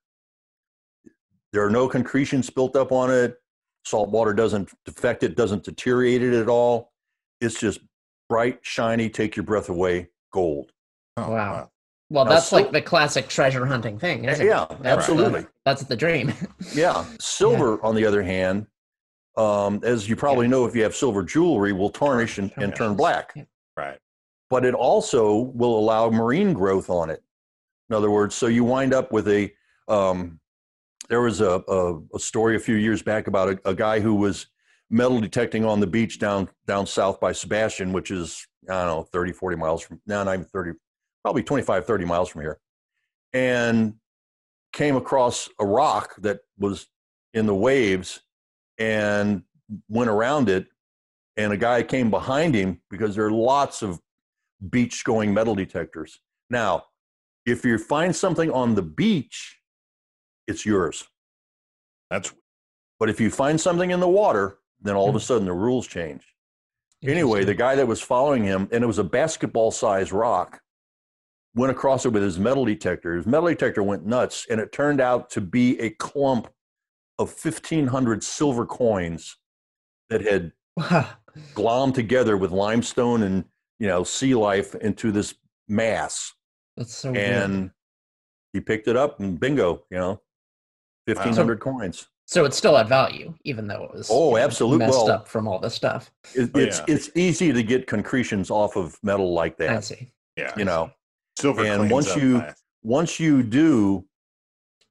[1.52, 3.36] There are no concretions built up on it.
[3.84, 6.92] Salt water doesn't affect it, doesn't deteriorate it at all.
[7.40, 7.80] It's just
[8.28, 10.72] bright, shiny, take your breath away gold.
[11.16, 11.70] Oh, Wow.
[12.10, 14.68] Well, Now, that's sil- like the classic treasure hunting thing, isn't Yeah, it?
[14.70, 15.46] That's the- absolutely.
[15.64, 16.32] that's the dream.
[16.74, 17.04] Yeah.
[17.18, 18.66] Silver, on the other hand,
[19.36, 22.94] um, as you probably know, if you have silver jewelry, will tarnish and, and turn
[22.94, 23.32] black.
[23.36, 23.44] Yeah.
[23.76, 23.98] Right.
[24.50, 27.23] but it also will allow marine growth on it.
[27.90, 29.52] In other words, so you wind up with a.
[29.88, 30.40] Um,
[31.10, 34.14] there was a, a, a story a few years back about a, a guy who
[34.14, 34.46] was
[34.88, 39.02] metal detecting on the beach down down south by Sebastian, which is I don't know
[39.12, 40.72] 30, 40 miles from now, not even 30,
[41.22, 42.58] probably 25, 30 miles from here,
[43.32, 43.94] and
[44.72, 46.86] came across a rock that was
[47.34, 48.20] in the waves
[48.78, 49.42] and
[49.88, 50.66] went around it
[51.36, 54.00] and a guy came behind him because there are lots of
[54.70, 56.20] beach going metal detectors.
[56.50, 56.84] Now,
[57.46, 59.58] if you find something on the beach,
[60.46, 61.06] it's yours.
[62.10, 62.32] That's
[63.00, 65.24] But if you find something in the water, then all of a Hmm.
[65.24, 66.22] sudden the rules change.
[67.02, 70.62] Anyway, the guy that was following him, and it was a basketball sized rock,
[71.54, 73.14] went across it with his metal detector.
[73.16, 76.48] His metal detector went nuts, and it turned out to be a clump
[77.18, 79.36] of 1,500 silver coins
[80.08, 80.52] that had
[81.54, 83.44] glommed together with limestone and
[83.78, 85.34] you know sea life into this
[85.68, 86.32] mass
[86.76, 87.26] That's so weird.
[87.50, 87.70] and
[88.52, 90.20] he picked it up and bingo you know
[91.06, 95.10] 1500 coins So it still had value, even though it was Oh, absolutely messed well-
[95.10, 96.10] up from all this stuff.
[96.34, 96.84] it, Oh, it's yeah.
[96.94, 99.70] it's easy to get concretions off of metal like that.
[99.70, 100.10] I that see.
[100.36, 100.52] yeah.
[100.56, 100.90] you know
[101.38, 102.62] Silver and once you- fast.
[102.82, 104.06] once you do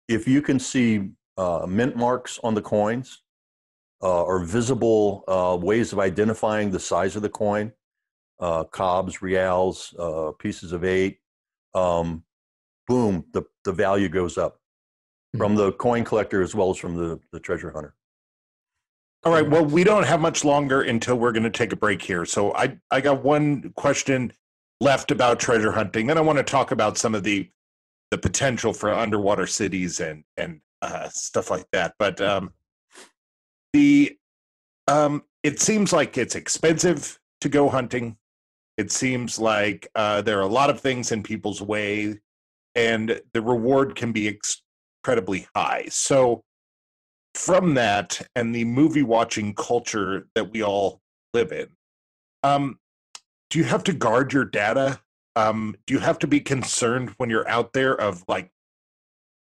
[0.07, 3.23] if you can see uh, mint marks on the coins
[4.03, 7.71] uh, or visible uh, ways of identifying the size of the coin
[8.39, 11.19] uh, cobs reals uh, pieces of eight
[11.75, 12.23] um,
[12.87, 14.59] boom the, the value goes up
[15.37, 17.95] from the coin collector as well as from the, the treasure hunter
[19.23, 19.49] All right.
[19.49, 22.25] Well, we don't have much longer until we're going to take a break here.
[22.25, 24.33] So I I got one question
[24.81, 26.07] left about treasure hunting.
[26.07, 27.49] Then I want to talk about some of the
[28.11, 31.95] the potential for underwater cities and and uh, stuff like that.
[31.97, 32.51] But um,
[33.71, 34.17] the
[34.87, 38.17] um, it seems like it's expensive to go hunting.
[38.77, 42.19] It seems like uh, there are a lot of things in people's way,
[42.75, 44.39] and the reward can be
[45.03, 45.85] incredibly high.
[45.89, 46.43] So
[47.33, 51.01] from that and the movie watching culture that we all
[51.33, 51.67] live in
[52.43, 52.77] um
[53.49, 54.99] do you have to guard your data?
[55.35, 58.51] Um do you have to be concerned when you're out there of like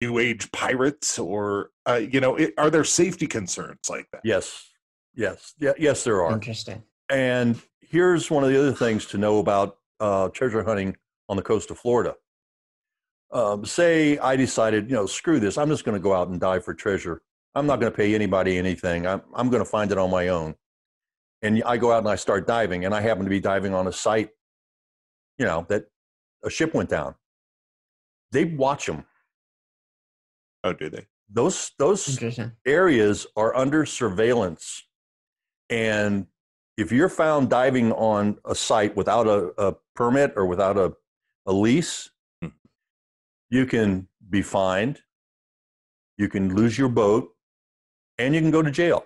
[0.01, 4.21] new age pirates or uh you know it, are there safety concerns like that?
[4.23, 4.69] Yes.
[5.13, 5.53] Yes.
[5.59, 6.33] Yeah, yes there are.
[6.33, 6.83] Interesting.
[7.09, 10.95] And here's one of the other things to know about uh, treasure hunting
[11.29, 12.15] on the coast of Florida.
[13.31, 15.57] Um, say I decided, you know, screw this.
[15.57, 17.21] I'm just going to go out and dive for treasure.
[17.55, 19.07] I'm not going to pay anybody anything.
[19.07, 20.55] I'm, I'm going to find it on my own.
[21.41, 23.87] And I go out and I start diving, and I happen to be diving on
[23.87, 24.29] a site,
[25.37, 25.85] you know, that
[26.43, 27.15] a ship went down.
[28.31, 29.05] They watch them.
[30.63, 32.19] oh do they Those those
[32.65, 34.83] areas are under surveillance.
[35.69, 36.27] And
[36.77, 40.93] if you're found diving on a site without a, a permit or without a,
[41.45, 42.09] a lease,
[42.41, 42.49] Hmm.
[43.49, 45.01] you can be fined,
[46.17, 47.29] you can lose your boat,
[48.17, 49.05] and you can go to jail.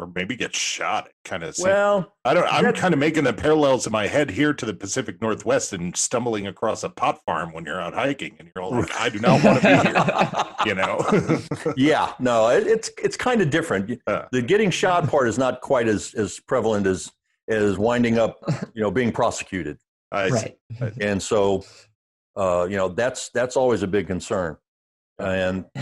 [0.00, 1.10] Or maybe get shot.
[1.24, 2.46] Kind of Well, I don't.
[2.46, 5.96] I'm kind of making the parallels in my head here to the Pacific Northwest and
[5.96, 9.18] stumbling across a pot farm when you're out hiking, and you're all like, "I do
[9.18, 11.72] not want to be here," you know.
[11.76, 14.00] yeah, no, it, it's it's kind of different.
[14.06, 14.24] Uh.
[14.32, 17.10] The getting shot part is not quite as as prevalent as
[17.48, 18.38] as winding up,
[18.74, 19.78] you know, being prosecuted.
[20.12, 20.54] I see.
[20.80, 20.92] right.
[21.00, 21.64] and so
[22.36, 24.56] uh, you know that's that's always a big concern
[25.20, 25.64] and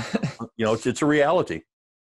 [0.56, 1.62] you know it's, it's a reality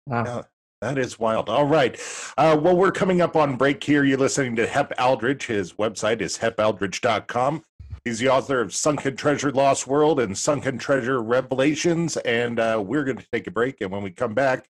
[0.06, 0.44] wow.
[0.80, 1.50] That is wild.
[1.50, 2.00] All right.
[2.38, 4.02] Uh, well, we're coming up on break here.
[4.02, 5.46] You're listening to Hep Aldridge.
[5.46, 7.62] His website is hepaldridge.com.
[8.06, 12.16] He's the author of Sunken Treasure Lost World and Sunken Treasure Revelations.
[12.18, 13.82] And uh, we're going to take a break.
[13.82, 14.70] And when we come back,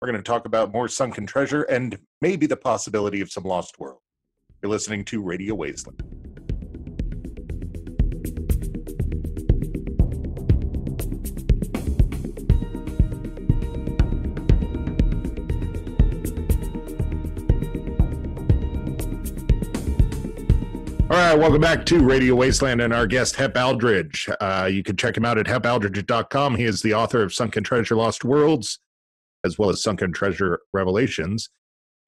[0.00, 3.78] we're going to talk about more sunken treasure and maybe the possibility of some lost
[3.78, 4.00] world.
[4.62, 6.45] You're listening to Radio Wasteland.
[21.08, 24.28] All right, welcome back to Radio Wasteland and our guest, Hep Aldridge.
[24.40, 26.56] Uh, you can check him out at hepaldridge.com.
[26.56, 28.80] He is the author of Sunken Treasure Lost Worlds,
[29.44, 31.48] as well as Sunken Treasure Revelations.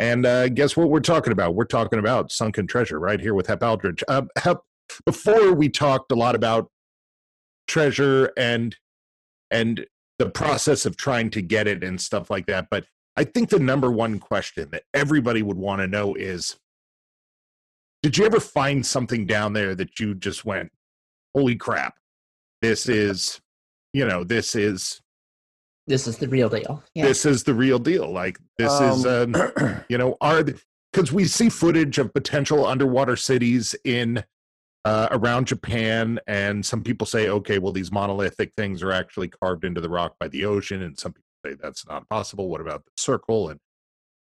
[0.00, 1.54] And uh, guess what we're talking about?
[1.54, 4.02] We're talking about sunken treasure right here with Hep Aldridge.
[4.08, 4.62] Uh, Hep,
[5.06, 6.68] before we talked a lot about
[7.68, 8.74] treasure and
[9.52, 9.87] and
[10.18, 12.84] the process of trying to get it and stuff like that, but
[13.16, 16.56] I think the number one question that everybody would want to know is
[18.09, 20.73] did you ever find something down there that you just went
[21.37, 21.94] holy crap
[22.62, 23.38] this is
[23.92, 25.03] you know this is
[25.87, 26.83] This is the real deal.
[26.94, 27.05] Yeah.
[27.05, 30.42] this is the real deal like this is Um, um, you know are
[30.90, 34.25] because we see footage of potential underwater cities in
[34.87, 39.66] uh, around japan and some people say okay well these monolithic things are actually carved
[39.66, 42.83] into the rock by the ocean and some people say that's not possible what about
[42.87, 43.61] the circle and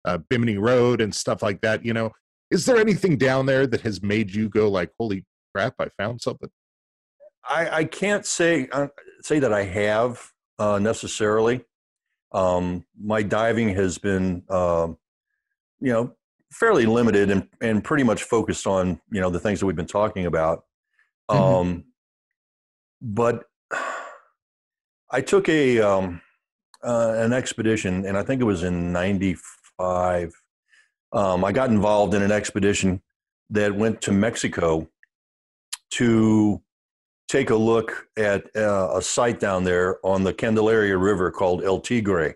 [0.03, 2.11] uh, bimini road and stuff like that you know
[2.51, 6.21] is there anything down there that has made you go like holy crap i found
[6.21, 6.49] something
[7.49, 8.87] I, I can't say uh,
[9.21, 11.63] say that I have uh, necessarily.
[12.31, 14.97] Um, my diving has been, um,
[15.79, 16.13] you know,
[16.51, 19.85] fairly limited and, and pretty much focused on you know the things that we've been
[19.85, 20.65] talking about.
[21.29, 21.83] Um, Mhm.
[23.01, 23.45] But
[25.11, 26.21] I took a um,
[26.83, 30.33] uh, an expedition, and I think it was in '95.
[31.13, 33.01] Um, I got involved in an expedition
[33.49, 34.87] that went to Mexico
[35.91, 36.61] to
[37.29, 41.79] take a look at uh, a site down there on the Candelaria River called El
[41.79, 42.35] Tigre.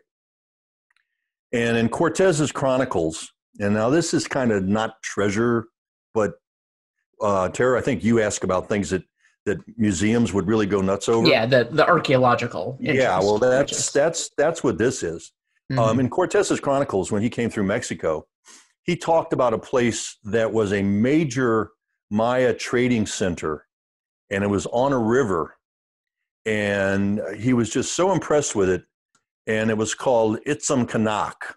[1.54, 5.68] And in Cortez's Chronicles, and now this is kind of not treasure,
[6.14, 6.34] but
[7.22, 9.04] uh, Tara, I think you asked about things that,
[9.46, 11.28] that museums would really go nuts over.
[11.28, 12.78] yeah, the the archaeological.
[12.80, 13.18] yeah.
[13.20, 15.34] Well, that's that's that's what this is.
[15.72, 15.80] Mhm.
[15.80, 18.28] Um, in Cortez's Chronicles, when he came through Mexico,
[18.84, 21.72] he talked about a place that was a major
[22.10, 23.66] Maya trading center,
[24.30, 25.56] and it was on a river.
[26.46, 28.84] And he was just so impressed with it,
[29.46, 31.56] and it was called Itzam Kanak.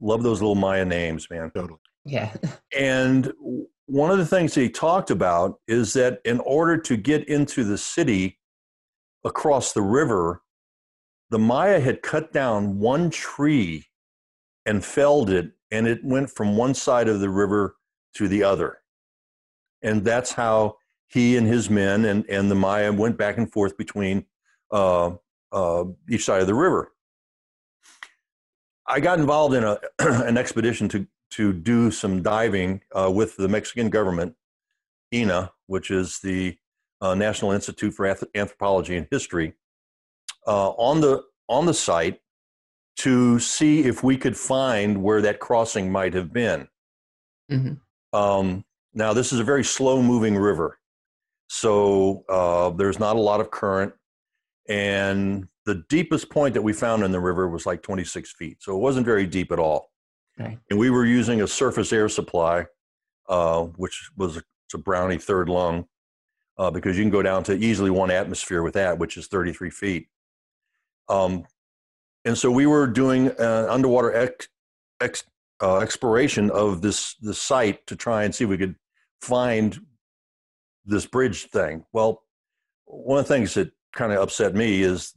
[0.00, 1.50] Love those little Maya names, man.
[1.54, 2.32] totally yeah.
[2.76, 3.32] And
[3.86, 7.78] one of the things he talked about is that in order to get into the
[7.78, 8.38] city
[9.24, 10.42] across the river,
[11.30, 13.86] the Maya had cut down one tree
[14.66, 17.76] and felled it, and it went from one side of the river
[18.16, 18.78] to the other.
[19.82, 20.76] And that's how
[21.08, 24.24] he and his men and, and the Maya went back and forth between
[24.70, 25.12] uh,
[25.52, 26.92] uh, each side of the river.
[28.86, 33.48] I got involved in a, an expedition to to do some diving uh, with the
[33.48, 34.36] Mexican government,
[35.12, 36.56] INAH, which is the
[37.00, 39.54] uh, National Institute for Anth- Anthropology and History,
[40.46, 42.20] uh, on the on the site
[42.96, 46.68] to see if we could find where that crossing might have been.
[47.50, 47.80] Mhm.
[48.12, 50.78] Um, now, this is a very slow moving river,
[51.48, 53.92] so uh, there's not a lot of current,
[54.68, 58.74] and the deepest point that we found in the river was like 26 feet, so
[58.76, 59.90] it wasn't very deep at all
[60.40, 60.58] Okay.
[60.70, 62.66] and we were using a surface air supply,
[63.28, 64.42] uh, which was
[64.74, 65.86] a Brownie third lung,
[66.58, 69.70] uh, because you can go down to easily one atmosphere with that, which is 33
[69.70, 70.08] feet.
[71.08, 71.44] Um,
[72.24, 74.48] and so we were doing an underwater ex,
[75.00, 75.24] ex,
[75.62, 78.76] uh, exploration of this this site to try and see if we could
[79.20, 79.78] find
[80.84, 81.84] this bridge thing.
[81.92, 82.22] Well,
[82.86, 85.14] one of the things that kind of upset me is,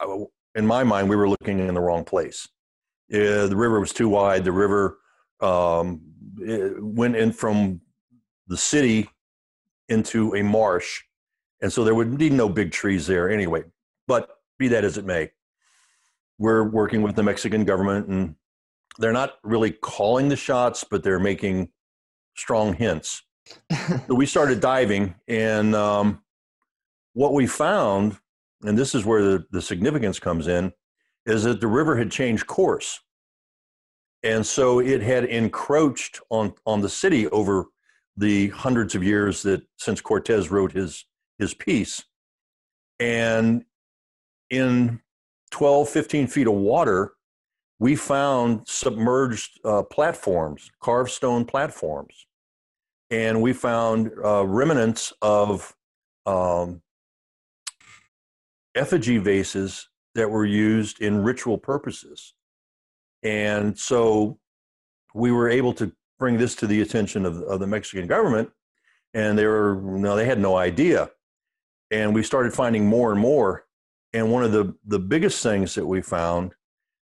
[0.00, 0.24] uh,
[0.54, 2.48] in my mind, we were looking in the wrong place.
[3.12, 4.44] Uh, the river was too wide.
[4.44, 4.98] The river
[5.40, 6.00] um,
[6.38, 7.80] went in from
[8.48, 9.08] the city
[9.88, 11.02] into a marsh,
[11.60, 13.62] and so there would be no big trees there anyway.
[14.08, 14.28] But
[14.58, 15.30] be that as it may,
[16.38, 18.34] we're working with the Mexican government and
[18.98, 21.68] they're not really calling the shots, but they're making
[22.36, 23.22] strong hints.
[24.06, 26.20] so we started diving, and um,
[27.12, 28.16] what we found,
[28.62, 30.72] and this is where the, the significance comes in,
[31.26, 33.00] is that the river had changed course.
[34.22, 37.66] And so it had encroached on, on the city over
[38.16, 41.04] the hundreds of years that since Cortez wrote his,
[41.38, 42.04] his piece.
[42.98, 43.64] And
[44.50, 45.00] in
[45.50, 47.12] 12, 15 feet of water,
[47.78, 52.26] we found submerged uh, platforms, carved stone platforms.
[53.10, 55.74] And we found uh, remnants of
[56.24, 56.82] um,
[58.74, 62.34] effigy vases that were used in ritual purposes.
[63.22, 64.38] And so
[65.14, 68.50] we were able to bring this to the attention of, of the Mexican government,
[69.14, 71.10] and they were no, they had no idea.
[71.90, 73.65] And we started finding more and more.
[74.12, 76.52] And one of the, the biggest things that we found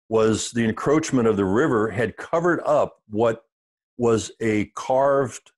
[0.09, 3.43] was the encroachment of the river had covered up what
[3.99, 5.53] was a carved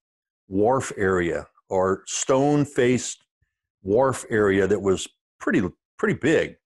[0.49, 3.25] wharf area or stone faced
[3.83, 5.07] wharf area that was
[5.39, 5.63] pretty
[5.99, 6.57] pretty big.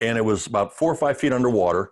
[0.00, 1.90] And it was about four or five feet underwater.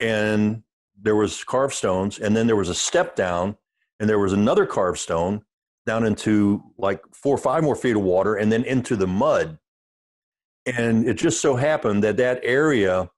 [0.00, 0.62] And
[1.00, 3.56] there was carved stones and then there was a step down
[4.00, 5.42] and there was another carved stone
[5.84, 9.58] down into like four or five more feet of water and then into the mud
[10.66, 13.10] and it just so happened that that area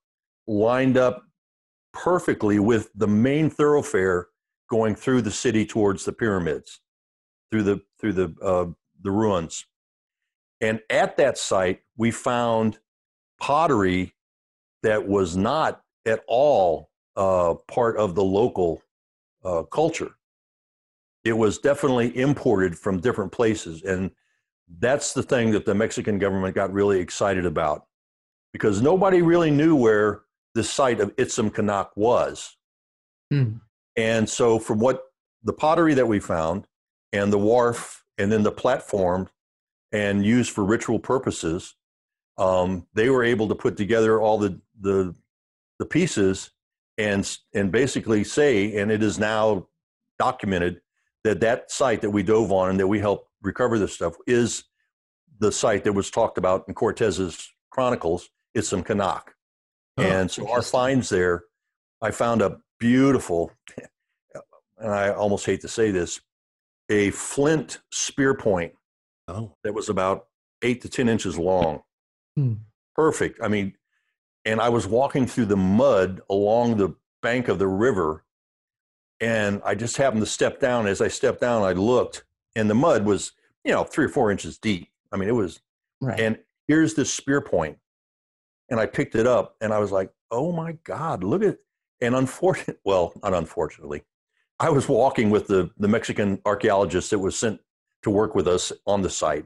[0.47, 1.23] lined up
[1.93, 4.27] perfectly with the main thoroughfare
[4.69, 6.81] going through the city towards the pyramids
[7.51, 8.65] through the through the uh,
[9.01, 9.65] the ruins
[10.61, 12.79] and at that site we found
[13.39, 14.13] pottery
[14.83, 18.81] that was not at all uh, part of the local
[19.43, 20.11] uh, culture.
[21.23, 23.83] It was definitely imported from different places.
[23.83, 24.11] And
[24.77, 27.85] that's the thing that the Mexican government got really excited about
[28.53, 30.21] because nobody really knew where
[30.55, 32.55] the site of Itzam Kanak was.
[33.31, 33.57] Hmm.
[33.95, 35.03] And so, from what
[35.43, 36.67] the pottery that we found
[37.13, 39.29] and the wharf and then the platform
[39.91, 41.75] and used for ritual purposes,
[42.37, 45.15] um, they were able to put together all the, the,
[45.79, 46.51] the pieces
[46.97, 49.67] and, and basically say, and it is now
[50.17, 50.81] documented,
[51.23, 54.63] that that site that we dove on and that we helped recover this stuff is
[55.39, 58.29] the site that was talked about in Cortez's chronicles.
[58.57, 59.23] Itzam Kanak.
[59.97, 61.43] Oh, and so our finds there,
[62.01, 63.51] I found a beautiful,
[64.77, 66.21] and I almost hate to say this,
[66.89, 68.73] a flint spear point
[69.27, 69.55] oh.
[69.63, 70.27] that was about
[70.63, 71.81] eight to 10 inches long.
[72.35, 72.53] Hmm.
[72.95, 73.39] Perfect.
[73.43, 73.73] I mean,
[74.45, 78.23] and I was walking through the mud along the bank of the river,
[79.21, 80.87] and I just happened to step down.
[80.87, 82.23] As I stepped down, I looked,
[82.55, 84.89] and the mud was, you know, three or four inches deep.
[85.11, 85.59] I mean, it was,
[86.01, 86.19] right.
[86.19, 87.77] and here's this spear point,
[88.69, 91.57] and I picked it up, and I was like, oh my God, look at,
[92.01, 94.03] and unfortunately, well, not unfortunately,
[94.59, 97.59] I was walking with the the Mexican archaeologist that was sent
[98.03, 99.45] to work with us on the site,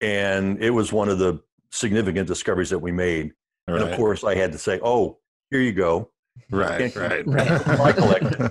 [0.00, 3.32] and it was one of the significant discoveries that we made.
[3.66, 3.80] Right.
[3.80, 5.18] And of course, I had to say, "Oh,
[5.50, 6.10] here you go."
[6.50, 7.66] Right, right, right.
[7.78, 8.50] My collection.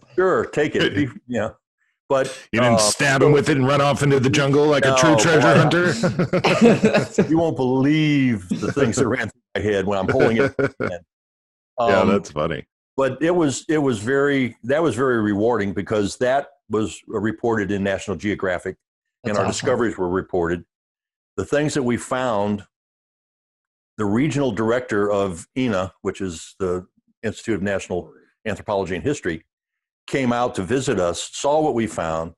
[0.14, 1.10] sure, take it.
[1.26, 1.50] yeah.
[2.08, 4.84] But you didn't uh, stab him with it and run off into the jungle like
[4.84, 5.92] no, a true treasure hunter.
[7.28, 10.54] you won't believe the things that ran through my head when I'm pulling it.
[11.78, 12.66] Um, yeah, that's funny.
[12.96, 17.82] But it was it was very that was very rewarding because that was reported in
[17.82, 18.76] National Geographic,
[19.24, 19.52] that's and our awesome.
[19.52, 20.64] discoveries were reported
[21.36, 22.64] the things that we found,
[23.98, 26.86] the regional director of INAH, which is the
[27.24, 28.12] Institute of National
[28.46, 29.44] Anthropology and History,
[30.06, 32.34] came out to visit us, saw what we found,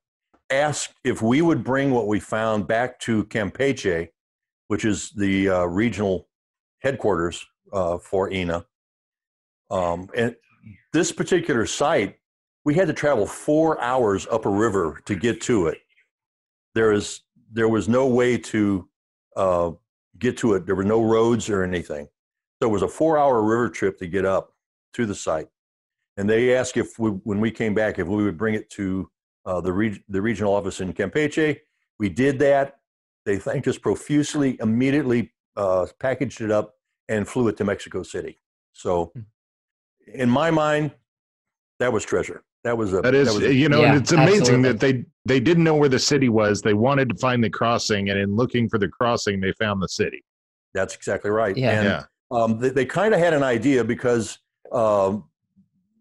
[0.50, 4.08] asked if we would bring what we found back to Campeche,
[4.68, 6.28] which is the uh, regional
[6.80, 8.64] headquarters uh, for INAH.
[9.70, 10.36] Um, and
[10.92, 12.16] this particular site,
[12.64, 15.78] we had to travel four hours up a river to get to it.
[16.74, 17.20] There is
[17.52, 18.88] there was no way to
[19.36, 19.70] uh,
[20.18, 20.66] get to it.
[20.66, 22.08] There were no roads or anything.
[22.60, 24.52] So it was a four hour river trip to get up
[24.94, 25.48] to the site.
[26.16, 29.10] And they asked if we, when we came back, if we would bring it to
[29.46, 31.58] uh, the, reg- the regional office in Campeche.
[31.98, 32.78] We did that.
[33.24, 36.74] They thanked us profusely, immediately uh, packaged it up,
[37.08, 38.40] and flew it to Mexico City.
[38.72, 39.20] So, hmm.
[40.12, 40.90] in my mind,
[41.78, 42.42] that was treasure.
[42.64, 43.00] That was a.
[43.00, 44.72] That is, that was you know, yeah, it's amazing absolutely.
[44.72, 46.62] that they they didn't know where the city was.
[46.62, 49.88] They wanted to find the crossing, and in looking for the crossing, they found the
[49.88, 50.24] city.
[50.74, 51.56] That's exactly right.
[51.56, 51.70] Yeah.
[51.70, 52.02] And, yeah.
[52.32, 54.38] Um, they, they kind of had an idea because
[54.72, 55.24] um,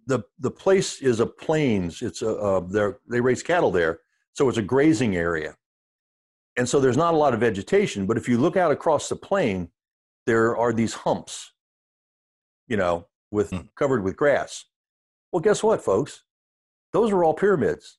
[0.07, 2.01] the the place is a plains.
[2.01, 3.99] It's a uh, they raise cattle there,
[4.34, 5.55] so it's a grazing area,
[6.57, 8.05] and so there's not a lot of vegetation.
[8.05, 9.70] But if you look out across the plain,
[10.26, 11.51] there are these humps,
[12.68, 13.68] you know, with mm.
[13.76, 14.66] covered with grass.
[15.32, 16.24] Well, guess what, folks?
[16.93, 17.97] Those are all pyramids.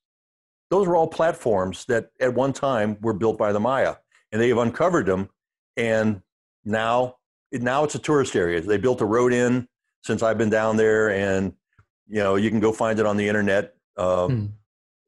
[0.71, 3.97] Those are all platforms that at one time were built by the Maya,
[4.33, 5.29] and they have uncovered them.
[5.77, 6.23] And
[6.65, 7.17] now,
[7.53, 8.61] now it's a tourist area.
[8.61, 9.69] They built a road in
[10.07, 11.53] since I've been down there, and
[12.09, 13.75] you know you can go find it on the internet.
[13.97, 14.47] Um, Hmm.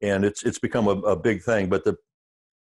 [0.01, 1.67] And it's it's become a, a big thing.
[1.67, 1.97] But the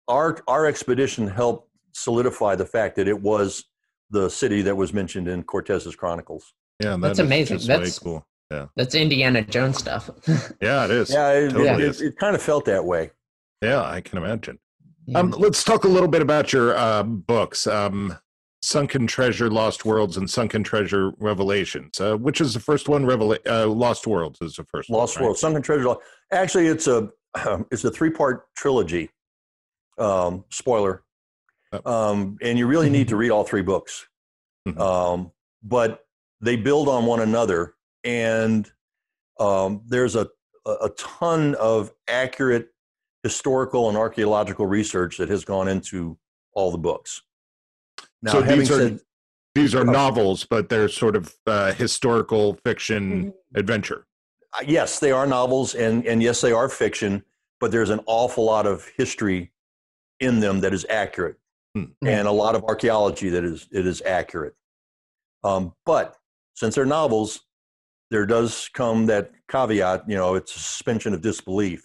[0.07, 3.65] our our expedition helped solidify the fact that it was
[4.11, 6.53] the city that was mentioned in Cortez's chronicles.
[6.81, 7.57] Yeah, that That's amazing.
[7.57, 8.25] just way That's- cool.
[8.77, 10.09] That's Indiana Jones stuff.
[10.61, 11.09] Yeah, it is.
[11.11, 12.01] Yeah, it, Totally it, is.
[12.01, 13.11] it, kind of felt that way.
[13.61, 14.57] Yeah, I can imagine.
[15.05, 15.19] Yeah.
[15.19, 18.17] Um, let's talk a little bit about your uh, books, um,
[18.67, 23.05] "Sunken Treasure: Lost Worlds" and "Sunken Treasure: Revelations." Uh, which is the first one?
[23.05, 24.89] Revela- uh, Lost Worlds is the first.
[24.89, 25.23] one, Lost right?
[25.23, 25.95] World, Sunken Treasure.
[26.31, 27.09] Actually, it's a
[27.71, 29.09] it's a three part trilogy.
[29.97, 31.03] Um, spoiler,
[31.85, 34.07] um, and you really need to read all three books.
[34.67, 34.79] Mhm.
[34.79, 35.31] Um,
[35.63, 36.05] but
[36.41, 38.69] they build on one another, and
[39.39, 40.27] um, there's a
[40.65, 42.67] a ton of accurate
[43.23, 46.17] historical and archaeological research that has gone into
[46.53, 47.21] all the books.
[48.27, 48.99] Now, So these are- said,
[49.55, 49.91] These are Oh.
[49.91, 53.57] novels, but they're sort of uh, historical fiction Mm-hmm.
[53.59, 54.05] adventure.
[54.53, 57.23] Uh, yes, they are novels, and and yes, they are fiction.
[57.59, 59.51] But there's an awful lot of history
[60.19, 61.37] in them that is accurate,
[61.75, 61.85] Hmm.
[62.05, 64.53] and a lot of archaeology that is it is accurate.
[65.43, 66.15] Um, but
[66.53, 67.39] since they're novels,
[68.11, 70.03] there does come that caveat.
[70.07, 71.79] You know, it's a suspension of disbelief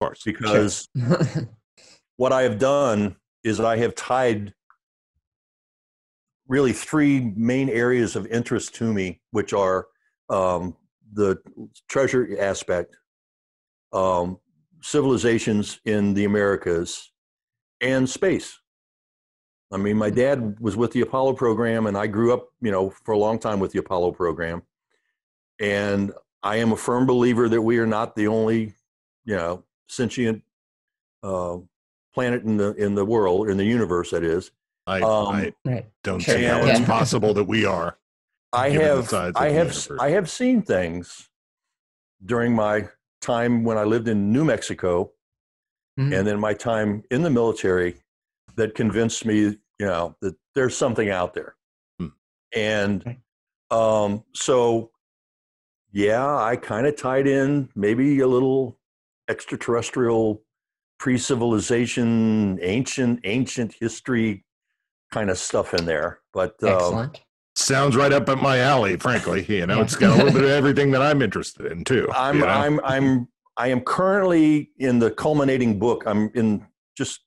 [0.00, 0.88] Of course, because
[2.16, 4.54] what I have done is I have tied
[6.48, 9.86] really three main areas of interest to me, which are
[10.28, 10.76] um,
[11.12, 11.38] the
[11.88, 12.96] treasure aspect,
[13.92, 14.38] um,
[14.82, 17.10] civilizations in the Americas,
[17.80, 18.58] and space.
[19.72, 22.90] I mean, my dad was with the Apollo program, and I grew up, you know,
[22.90, 24.62] for a long time with the Apollo program.
[25.60, 28.74] And I am a firm believer that we are not the only,
[29.24, 30.42] you know, sentient
[31.22, 31.56] uh,
[32.14, 34.10] planet in the in the world, in the universe.
[34.10, 34.50] That is.
[34.86, 35.86] I, Um, I right.
[36.02, 36.36] don't Sure.
[36.36, 36.76] see how Yeah.
[36.78, 37.98] it's possible that we are.
[38.52, 39.90] I have I have universe.
[39.98, 41.28] I have seen things
[42.24, 42.88] during my
[43.20, 45.12] time when I lived in New Mexico
[45.98, 46.16] Mhm.
[46.18, 48.02] and then my time in the military
[48.56, 51.56] that convinced me, you know, that there's something out there.
[51.98, 52.08] Hmm.
[52.54, 53.16] And
[53.70, 54.92] um, so,
[55.90, 58.78] yeah, I kind of tied in maybe a little
[59.28, 60.44] extraterrestrial,
[60.98, 64.44] pre-civilization, ancient, ancient history
[65.14, 66.18] kind of stuff in there.
[66.32, 67.20] But um, Excellent.
[67.56, 69.46] Sounds right up at my alley, frankly.
[69.48, 69.82] You know, Yeah.
[69.82, 72.08] it's got a little bit of everything that I'm interested in too.
[72.14, 72.48] I'm you know?
[72.48, 76.02] I'm I'm I am currently in the culminating book.
[76.06, 76.66] I'm in
[76.98, 77.20] just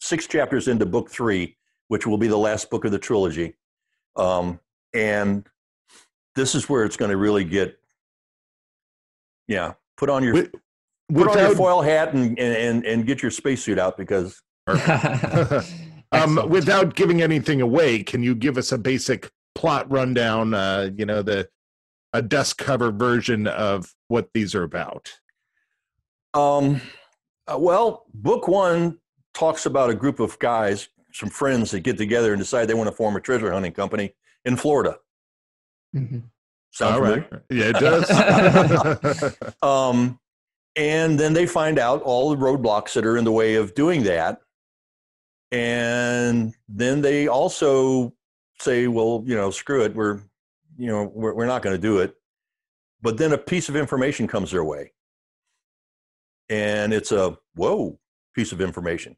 [0.00, 1.56] six chapters into book three,
[1.86, 3.54] which will be the last book of the trilogy.
[4.16, 4.58] Um,
[4.92, 5.46] and
[6.34, 7.78] this is where it's going to really get,
[9.46, 9.74] yeah.
[9.96, 10.50] Put on your Wi-
[11.14, 14.42] put on your foil hat and, and and get your spacesuit out because
[16.12, 20.54] um, without giving anything away, can you give us a basic plot rundown?
[20.54, 21.48] Uh, you know, the
[22.12, 25.10] a desk cover version of what these are about.
[26.34, 26.80] Um,
[27.46, 28.98] uh, well, book one
[29.34, 32.88] talks about a group of guys, some friends that get together and decide they want
[32.90, 34.98] to form a treasure hunting company in Florida.
[35.96, 36.24] Mhm.
[36.70, 37.28] Sound All familiar?
[37.30, 37.76] right, yeah, it
[39.22, 39.34] does.
[39.62, 40.18] Um,
[40.76, 44.02] and then they find out all the roadblocks that are in the way of doing
[44.04, 44.40] that.
[45.52, 48.14] And then they also
[48.58, 49.94] say, well, you know, screw it.
[49.94, 50.20] We're,
[50.76, 52.14] you know, we're, we're not going to do it.
[53.00, 54.92] But then a piece of information comes their way.
[56.48, 57.98] And it's a, whoa,
[58.34, 59.16] piece of information.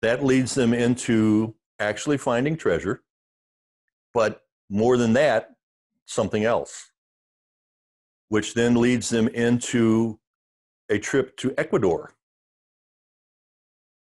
[0.00, 3.02] That leads them into actually finding treasure.
[4.14, 5.50] But more than that,
[6.06, 6.92] something else
[8.32, 10.18] which then leads them into
[10.88, 12.14] a trip to Ecuador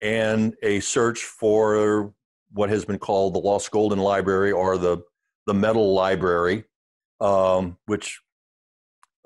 [0.05, 2.13] and a search for
[2.53, 4.99] what has been called the Lost Golden Library or the,
[5.47, 6.65] the Metal Library,
[7.19, 8.21] um, which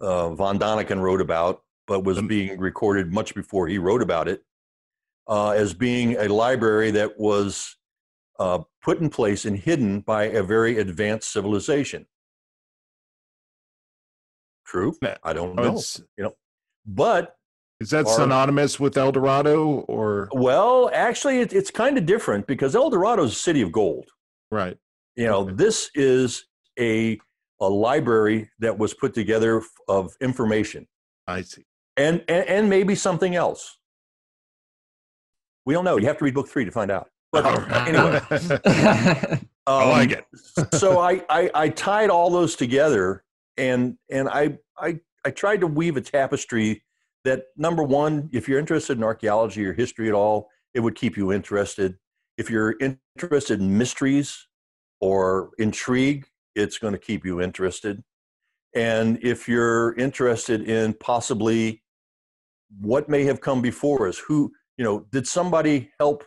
[0.02, 4.30] uh, von Daniken wrote about, but was Um, being recorded much before he wrote about
[4.30, 4.42] it,
[5.28, 7.76] uh, as being a library that was
[8.40, 12.08] uh, put in place and hidden by a very advanced civilization.
[14.66, 14.96] True?
[15.24, 15.82] I don't Oh,
[16.18, 16.34] know.
[16.86, 17.36] But
[17.82, 22.46] is that Or- synonymous with El Dorado or well, actually, it, it's kind of different
[22.48, 24.10] because El Dorado is a city of gold.
[24.52, 24.78] right?
[25.16, 25.54] You know, Okay.
[25.56, 26.46] this is
[26.80, 27.20] a
[27.62, 30.88] a library that was put together of information
[31.28, 31.66] I see.
[31.98, 33.78] and, and and maybe something else.
[35.66, 35.98] We don't know.
[35.98, 37.10] You have to read book three to find out.
[37.32, 37.88] But right.
[37.90, 38.22] anyway,
[39.68, 40.26] I um, like it.
[40.74, 43.24] so I, I I tied all those together
[43.58, 46.84] and and I I I I tried to weave a tapestry
[47.26, 51.18] that number one, if you're interested in archaeology or history at all, it would keep
[51.18, 51.98] you interested.
[52.38, 54.48] If you're interested in mysteries
[55.02, 58.04] or intrigue, it's going to keep you interested.
[58.76, 61.82] And if you're interested in possibly
[62.80, 66.24] what may have come before us, who, you know, did somebody help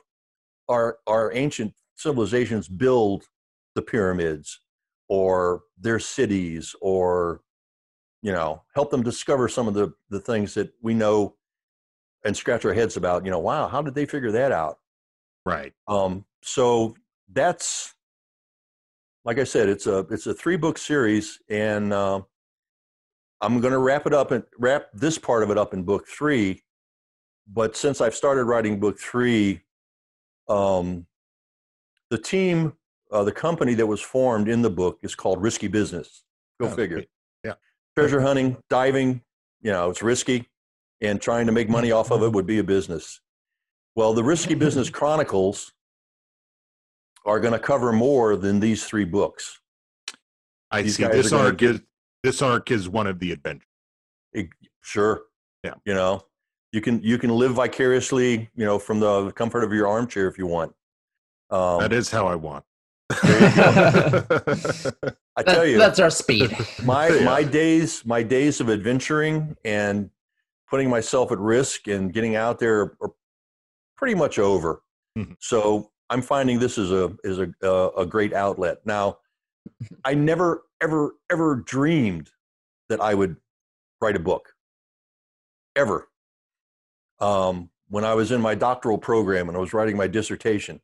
[0.68, 3.24] our, our ancient civilizations build
[3.74, 4.61] the pyramids
[5.09, 7.40] or their cities or,
[8.23, 11.35] you know, help them discover some of the, the things that we know
[12.25, 14.79] and scratch our heads about, you know, wow, how did they figure that out?
[15.45, 15.73] Right.
[15.89, 16.95] Um, so
[17.33, 17.95] that's,
[19.25, 22.23] like I said, it's a it's a three book series, and uh,
[23.41, 26.09] I'm going to wrap it up and wrap this part of it up in book
[26.09, 26.62] three.
[27.47, 29.62] But since I've started writing book three,
[30.49, 31.07] um,
[32.11, 32.75] the team,
[33.11, 36.25] uh, the company that was formed in the book is called Risky Business.
[36.61, 37.05] Go Oh, figure.
[37.97, 39.22] Treasure hunting, diving,
[39.61, 40.49] you know, it's risky,
[41.01, 43.20] and trying to make money off of it would be a business.
[43.95, 45.72] Well, the Risky Business Chronicles
[47.26, 49.61] are going to cover more than these three books.
[50.70, 51.05] I These see.
[51.05, 51.82] This are gonna arc is
[52.22, 53.68] this arc is one of the adventures.
[54.32, 54.49] It-
[54.80, 55.24] sure.
[55.62, 55.74] Yeah.
[55.84, 56.24] You know,
[56.72, 60.38] you can you can live vicariously, you know, from the comfort of your armchair if
[60.38, 60.72] you want.
[61.51, 62.64] Um, that is how I want.
[63.22, 64.92] There you
[65.36, 66.55] I tell you, that's our speed.
[66.84, 70.11] my my days my days of adventuring and
[70.68, 73.11] putting myself at risk and getting out there are
[73.96, 74.82] pretty much over.
[75.18, 75.36] Mhm.
[75.40, 78.78] So I'm finding this is a is a a, a great outlet.
[78.84, 79.18] Now,
[80.05, 82.30] I never ever ever dreamed
[82.88, 83.36] that I would
[84.00, 84.50] write a book.
[85.76, 86.09] Ever.
[87.20, 90.80] Um, when I was in my doctoral program and I was writing my dissertation,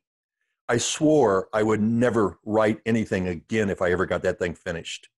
[0.69, 5.09] I swore I would never write anything again if I ever got that thing finished.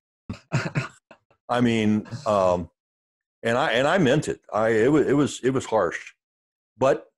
[1.49, 2.69] I mean, um,
[3.43, 4.39] and I and I meant it.
[4.51, 6.13] I it was it was it was harsh,
[6.77, 7.11] but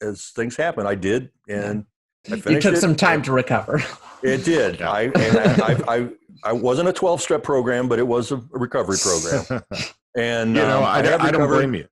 [0.00, 1.84] as things happen, I did, and
[2.26, 2.48] I finished.
[2.48, 2.80] you took it.
[2.80, 3.82] some time to recover.
[4.22, 4.82] It did.
[4.82, 6.08] I and I, I, I
[6.44, 9.62] I wasn't a twelve step program, but it was a recovery program.
[10.16, 11.86] And you know, um, I, have I don't blame you.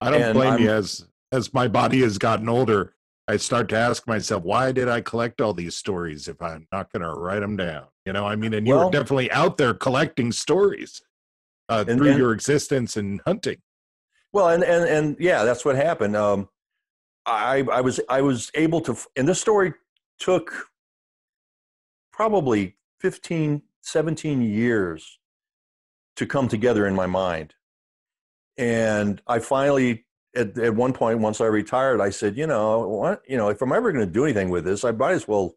[0.00, 2.94] I don't and blame you I'm- as as my body has gotten older.
[3.30, 6.90] I start to ask myself, why did I collect all these stories if I'm not
[6.90, 7.84] going to write them down?
[8.06, 11.02] You know, I mean, and you Well- were definitely out there collecting stories
[11.68, 13.60] uh, And- through and- your existence and hunting.
[14.32, 16.14] Well, and and and yeah, that's what happened.
[16.16, 16.48] Um,
[17.26, 19.72] I I was I was able to, and this story
[20.18, 20.68] took
[22.12, 25.18] probably 15, 17 years
[26.16, 27.54] to come together in my mind.
[28.56, 30.04] And I finally,
[30.36, 33.60] at, at one point, once I retired, I said, you know, what, you know, if
[33.62, 35.54] I'm ever going to do anything with this, I might as well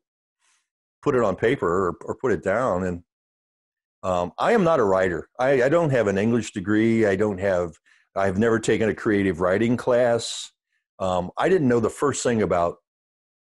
[1.02, 2.84] put it on paper or, or put it down.
[2.84, 3.04] And
[4.04, 5.28] um, I am not a writer.
[5.40, 7.06] I, I don't have an English degree.
[7.06, 7.74] I don't have
[8.16, 10.52] I've never taken a creative writing class.
[11.00, 12.78] Um, I didn't know the first thing about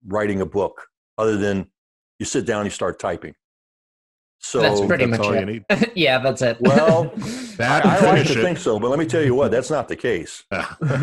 [0.05, 0.87] writing a book
[1.17, 1.67] other than
[2.19, 3.33] you sit down, you start typing.
[4.45, 5.45] So, That's pretty that's much all you it.
[5.69, 5.91] need.
[5.95, 6.57] yeah, that's it.
[6.59, 7.05] Well,
[7.57, 8.43] That I, I like finish to it.
[8.43, 10.43] think so, but let me tell you what, that's not the case.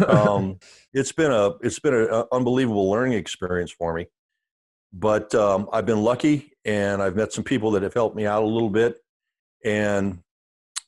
[0.06, 0.58] Um,
[0.92, 4.06] it's been a it's been an unbelievable learning experience for me.
[4.92, 8.42] But um, I've been lucky, and I've met some people that have helped me out
[8.42, 8.98] a little bit,
[9.64, 10.18] and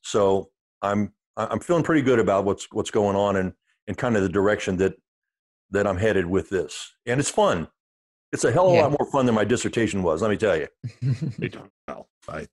[0.02, 0.50] so
[0.82, 3.52] I'm I'm feeling pretty good about what's what's going on and
[3.86, 4.94] and kind of the direction that
[5.70, 7.68] that I'm headed with this, and it's fun.
[8.32, 8.82] It's a hell of a Yeah.
[8.82, 10.20] lot more fun than my dissertation was.
[10.20, 10.66] Let me tell you.
[11.02, 12.06] I don't know.
[12.28, 12.46] I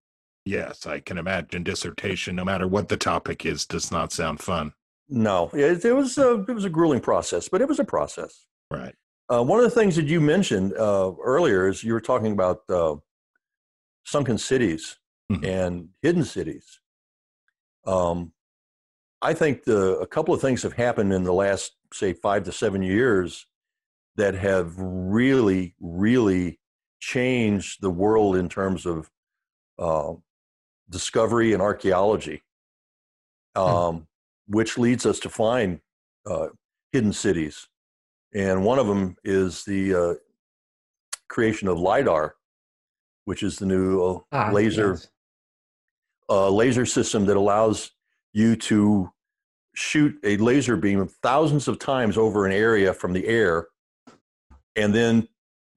[0.45, 4.73] yes, I can imagine dissertation, no matter what the topic is, does not sound fun.
[5.09, 8.45] No, it, it was a, it was a grueling process, but it was a process.
[8.71, 8.95] Right.
[9.31, 12.61] Uh, one of the things that you mentioned uh, earlier is you were talking about
[12.69, 12.95] uh,
[14.05, 14.97] sunken cities
[15.31, 15.45] Mhm.
[15.45, 16.79] and hidden cities.
[17.85, 18.33] Um,
[19.21, 22.51] I think the a couple of things have happened in the last say five to
[22.51, 23.45] seven years
[24.15, 26.59] that have really, really
[26.99, 29.09] changed the world in terms of
[29.79, 30.13] uh,
[30.89, 32.43] discovery and archaeology,
[33.55, 34.07] um,
[34.47, 35.79] which leads us to find
[36.25, 36.47] uh,
[36.91, 37.67] hidden cities.
[38.33, 40.13] And one of them is the uh,
[41.29, 42.35] creation of LIDAR,
[43.25, 45.07] which is the new uh, Ah, laser yes.
[46.29, 47.91] uh, laser system that allows
[48.33, 49.11] you to
[49.75, 53.67] shoot a laser beam thousands of times over an area from the air
[54.75, 55.27] and then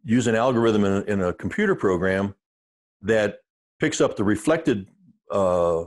[0.05, 2.35] use an algorithm in a, in a computer program
[3.01, 3.39] that
[3.83, 4.87] picks up the reflected
[5.33, 5.83] uh,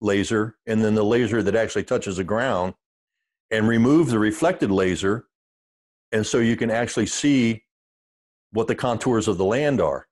[0.00, 2.72] laser and then the laser that actually touches the ground
[3.50, 5.26] and remove the reflected laser.
[6.12, 7.64] And so you can actually see
[8.52, 10.06] what the contours of the land are.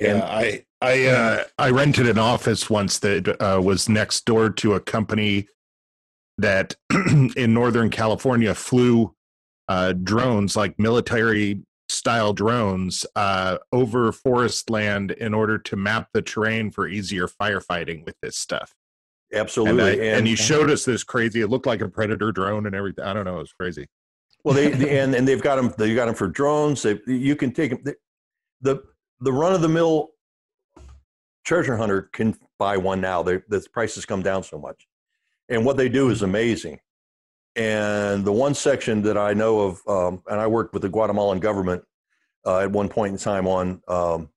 [0.00, 4.48] And yeah, I I uh, I rented an office once that uh, was next door
[4.48, 5.48] to a company
[6.38, 6.76] that
[7.36, 9.12] in Northern California flew
[9.68, 11.62] uh, drones, like military
[12.02, 18.04] style drones, uh, over forest land in order to map the terrain for easier firefighting
[18.04, 18.74] with this stuff.
[19.30, 20.10] And, I, absolutely.
[20.10, 21.42] and he showed us this crazy.
[21.42, 23.04] It looked like a predator drone and everything.
[23.04, 23.36] I don't know.
[23.36, 23.86] It was crazy.
[24.42, 25.72] Well, they the- and and they've got them.
[25.78, 26.82] They got them for drones.
[26.82, 27.82] They you can take them.
[27.84, 27.94] The
[28.62, 28.82] the,
[29.20, 30.08] the run of the mill
[31.44, 33.22] treasure hunter can buy one now.
[33.22, 34.88] They, the prices come down so much,
[35.48, 36.80] and what they do is amazing.
[37.54, 41.38] And the one section that I know of, um, and I worked with the Guatemalan
[41.38, 41.84] government
[42.46, 44.28] uh, at one point in time on um,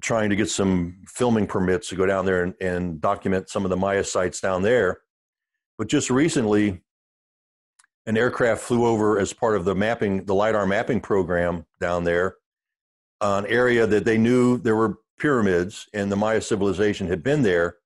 [0.00, 3.70] trying to get some filming permits to go down there and, and document some of
[3.70, 5.00] the Maya sites down there.
[5.78, 6.82] But just recently,
[8.06, 12.36] an aircraft flew over as part of the mapping, the lidar mapping program down there,
[13.20, 17.76] an area that they knew there were pyramids and the Maya civilization had been there,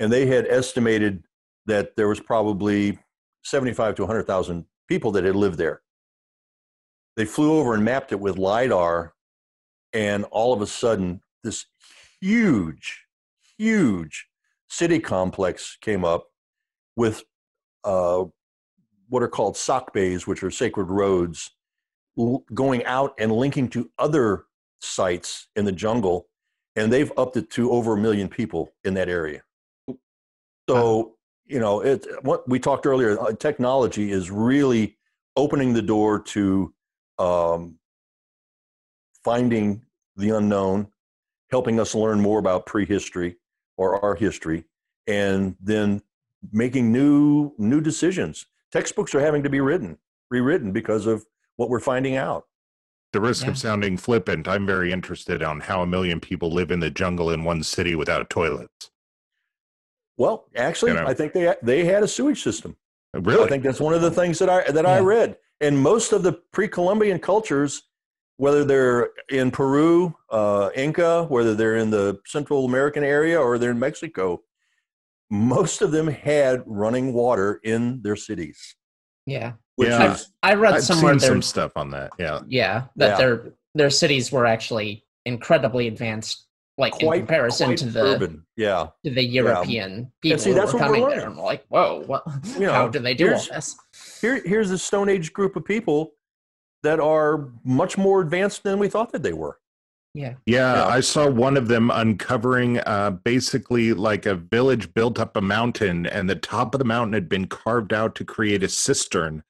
[0.00, 1.24] and they had estimated
[1.66, 2.98] that there was probably
[3.44, 5.82] 75 to 100,000 people that had lived there.
[7.18, 9.12] They flew over and mapped it with lidar,
[9.92, 11.66] and all of a sudden, this
[12.20, 13.06] huge,
[13.58, 14.28] huge
[14.68, 16.28] city complex came up
[16.94, 17.24] with
[17.82, 18.22] uh,
[19.08, 21.50] what are called sacbes, which are sacred roads,
[22.16, 24.44] l- going out and linking to other
[24.80, 26.28] sites in the jungle,
[26.76, 29.42] and they've upped it to over a million people in that area.
[30.68, 31.16] So
[31.46, 34.96] you know, it what we talked earlier, uh, technology is really
[35.36, 36.72] opening the door to
[37.18, 37.78] um,
[39.24, 39.82] finding
[40.16, 40.88] the unknown,
[41.50, 43.36] helping us learn more about prehistory
[43.76, 44.64] or our history,
[45.06, 46.02] and then
[46.52, 48.46] making new new decisions.
[48.72, 49.98] Textbooks are having to be written,
[50.30, 51.24] rewritten because of
[51.56, 52.46] what we're finding out.
[53.12, 53.52] The risk Yeah.
[53.52, 57.30] of sounding flippant, I'm very interested on how a million people live in the jungle
[57.30, 58.90] in one city without toilets.
[60.18, 61.06] Well, actually, You know.
[61.06, 62.76] I think they they had a sewage system.
[63.14, 63.44] Really?
[63.44, 65.38] I think that's one of the things that I that I read.
[65.60, 67.82] And most of the pre-Columbian cultures,
[68.36, 73.72] whether they're in Peru, uh, Inca, whether they're in the Central American area or they're
[73.72, 74.42] in Mexico,
[75.30, 78.76] most of them had running water in their cities.
[79.26, 79.54] Yeah.
[79.76, 80.14] Which Yeah.
[80.14, 82.12] is I read I've somewhere seen some stuff on that.
[82.18, 82.40] Yeah.
[82.48, 83.16] yeah, that Yeah.
[83.18, 86.47] their their cities were actually incredibly advanced
[86.78, 88.46] like quite in comparison to the urban.
[88.56, 88.88] Yeah.
[89.04, 91.20] to the European people see, who that's were what we're coming there.
[91.22, 91.38] learning.
[91.38, 92.22] I'm like, whoa, what
[92.54, 93.76] You know, how do they do all this?
[94.20, 96.12] Here, here's a Stone Age group of people
[96.84, 99.58] that are much more advanced than we thought that they were.
[100.14, 100.34] Yeah.
[100.46, 100.86] Yeah, Yeah.
[100.86, 106.06] I saw one of them uncovering uh, basically like a village built up a mountain,
[106.06, 109.42] and the top of the mountain had been carved out to create a cistern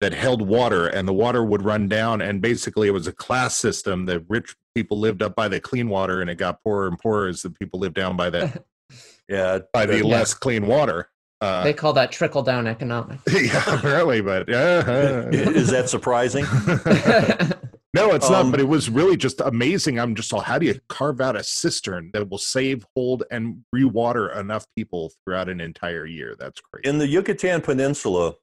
[0.00, 2.20] that held water, and the water would run down.
[2.20, 4.06] And basically, it was a class system.
[4.06, 7.28] The rich people lived up by the clean water, and it got poorer and poorer
[7.28, 8.62] as the people lived down by the
[9.28, 9.58] Yeah.
[9.72, 10.04] by the Yeah.
[10.04, 11.10] less clean water.
[11.40, 13.22] Uh, They call that trickle down economics.
[13.32, 15.28] yeah, apparently, but yeah.
[15.30, 16.44] Is that surprising?
[17.94, 19.98] No, it's Um, not, but it was really just amazing.
[19.98, 23.64] I'm just all, how do you carve out a cistern that will save, hold, and
[23.72, 26.36] rewater enough people throughout an entire year?
[26.38, 26.84] That's great.
[26.84, 28.34] In the Yucatan Peninsula,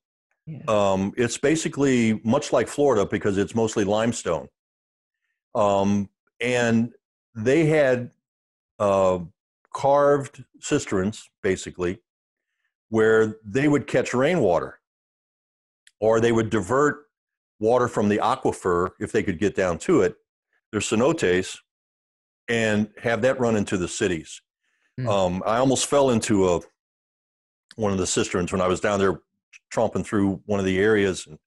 [0.47, 0.59] Yeah.
[0.67, 4.47] um, it's basically much like Florida because it's mostly limestone.
[5.55, 6.93] Um, and
[7.33, 8.11] they had
[8.77, 9.19] uh,
[9.73, 11.99] carved cisterns, basically,
[12.89, 14.79] where they would catch rainwater
[15.99, 17.05] or they would divert
[17.59, 20.15] water from the aquifer if they could get down to it,
[20.71, 21.57] their cenotes,
[22.47, 24.41] and have that run into the cities.
[24.97, 25.09] Hmm.
[25.09, 26.59] Um, I almost fell into a
[27.75, 29.19] one of the cisterns when I was down there
[29.73, 31.25] tromping through one of the areas.
[31.27, 31.39] And,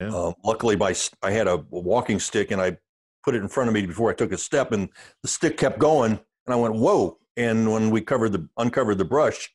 [0.00, 0.14] Yeah.
[0.14, 2.78] uh, luckily, my s- I had a walking stick and I
[3.24, 4.88] put it in front of me before I took a step, and
[5.22, 7.18] the stick kept going, and I went whoa!
[7.36, 9.52] And when we covered the uncovered the brush,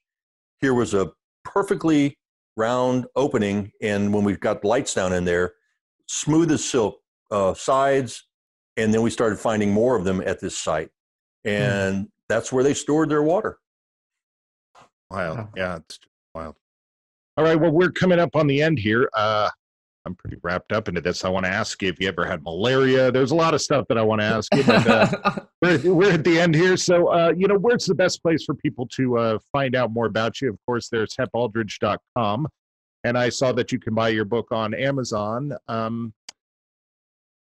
[0.59, 1.11] here was a
[1.43, 2.17] perfectly
[2.57, 5.53] round opening, and when we got lights down in there,
[6.07, 8.27] smooth as silk uh, sides,
[8.77, 10.89] and then we started finding more of them at this site,
[11.45, 13.59] and that's where they stored their water.
[15.09, 15.37] Wild.
[15.37, 15.49] Wow.
[15.55, 15.99] Yeah, it's
[16.35, 16.55] wild.
[17.37, 17.55] All right.
[17.55, 19.09] Well, we're coming up on the end here.
[19.13, 19.49] Uh,
[20.05, 21.23] I'm pretty wrapped up into this.
[21.23, 23.11] I want to ask you if you ever had malaria.
[23.11, 26.13] There's a lot of stuff that I want to ask you, but uh, we're, we're
[26.13, 26.75] at the end here.
[26.75, 30.07] So, uh, you know, where's the best place for people to uh, find out more
[30.07, 30.49] about you?
[30.49, 32.47] Of course, there's hepaldridge.com.
[33.03, 35.53] And I saw that you can buy your book on Amazon.
[35.67, 36.13] Um,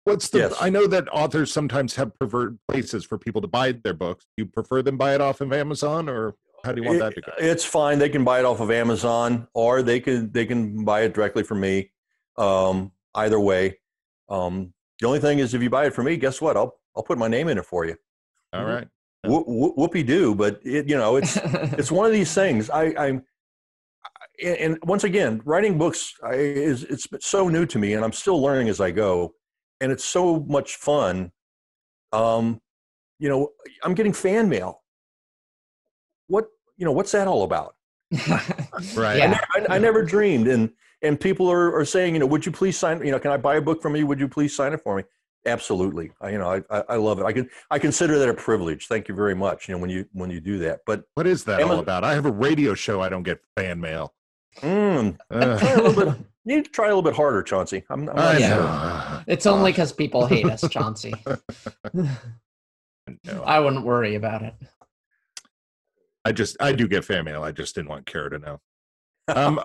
[0.04, 0.54] what's the, Yes.
[0.60, 4.26] I know that authors sometimes have preferred places for people to buy their books.
[4.36, 6.34] Do you prefer them buy it off of Amazon or
[6.66, 7.32] how do you want that to go?
[7.38, 7.98] It's fine.
[7.98, 11.42] They can buy it off of Amazon, or they can they can buy it directly
[11.42, 11.92] from me.
[12.36, 13.78] Um, either way,
[14.28, 16.56] um, the only thing is, if you buy it from me, guess what?
[16.56, 17.96] I'll I'll put my name in it for you.
[18.52, 18.88] All right.
[19.24, 21.36] Whoop, whoop, whoopie do, but it, you know, it's
[21.78, 22.68] it's one of these things.
[22.70, 23.22] I, I'm,
[24.42, 28.12] and and once again, writing books I, is it's so new to me, and I'm
[28.12, 29.34] still learning as I go,
[29.80, 31.32] and it's so much fun.
[32.12, 32.60] Um,
[33.18, 33.50] you know,
[33.82, 34.82] I'm getting fan mail.
[36.76, 37.74] What you know, what's that all about?
[38.94, 39.16] Right.
[39.18, 39.38] Yeah.
[39.54, 40.70] I, I never dreamed, and
[41.02, 43.04] and people are, are saying, you know, would you please sign?
[43.04, 44.06] You know, can I buy a book from you?
[44.06, 45.04] Would you please sign it for me?
[45.46, 46.10] Absolutely.
[46.20, 47.24] I, you know, I, I I love it.
[47.24, 48.86] I can I consider that a privilege.
[48.88, 49.68] Thank you very much.
[49.68, 52.04] You know, when you when you do that, but What is that all about?
[52.04, 53.00] I have a radio show.
[53.00, 54.12] I don't get fan mail.
[54.60, 55.58] mm, Ugh.
[55.58, 56.18] try a little bit.
[56.44, 57.82] You need to try a little bit harder, Chauncey.
[57.90, 59.10] I'm, I'm not Yeah.
[59.16, 59.24] sure.
[59.26, 61.14] it's only because people hate us, Chauncey.
[63.24, 64.54] No, I wouldn't worry about it.
[66.26, 67.44] I just I do get fan mail.
[67.44, 68.60] I just didn't want Kara to know.
[69.28, 69.60] Um,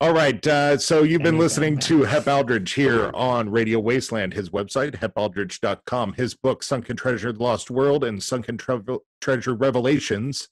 [0.00, 0.44] all right.
[0.46, 4.32] Uh, so you've been listening to Hep Aldridge here on Radio Wasteland.
[4.32, 6.12] His website, hepaldridge.com.
[6.14, 8.86] His book, Sunken Treasure, The Lost World, and Sunken Trev-
[9.20, 10.48] Treasure Revelations.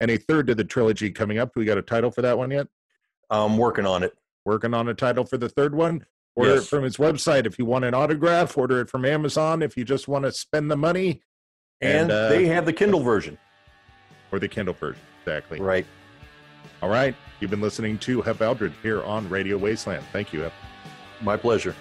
[0.00, 1.50] And a third to the trilogy coming up.
[1.56, 2.68] We got a title for that one yet?
[3.28, 4.12] I'm working on it.
[4.44, 6.06] Working on a title for the third one.
[6.36, 7.46] Order it from his website.
[7.46, 9.62] If you want an autograph, order it from Amazon.
[9.62, 11.22] If you just want to spend the money,
[11.80, 13.36] And, uh, they have the Kindle version.
[14.32, 15.00] Or the Kindle version.
[15.20, 15.60] Exactly.
[15.60, 15.86] Right.
[16.82, 17.14] All right.
[17.38, 20.04] You've been listening to Hep Aldridge here on Radio Wasteland.
[20.12, 20.52] Thank you, Hep.
[21.20, 21.76] My pleasure.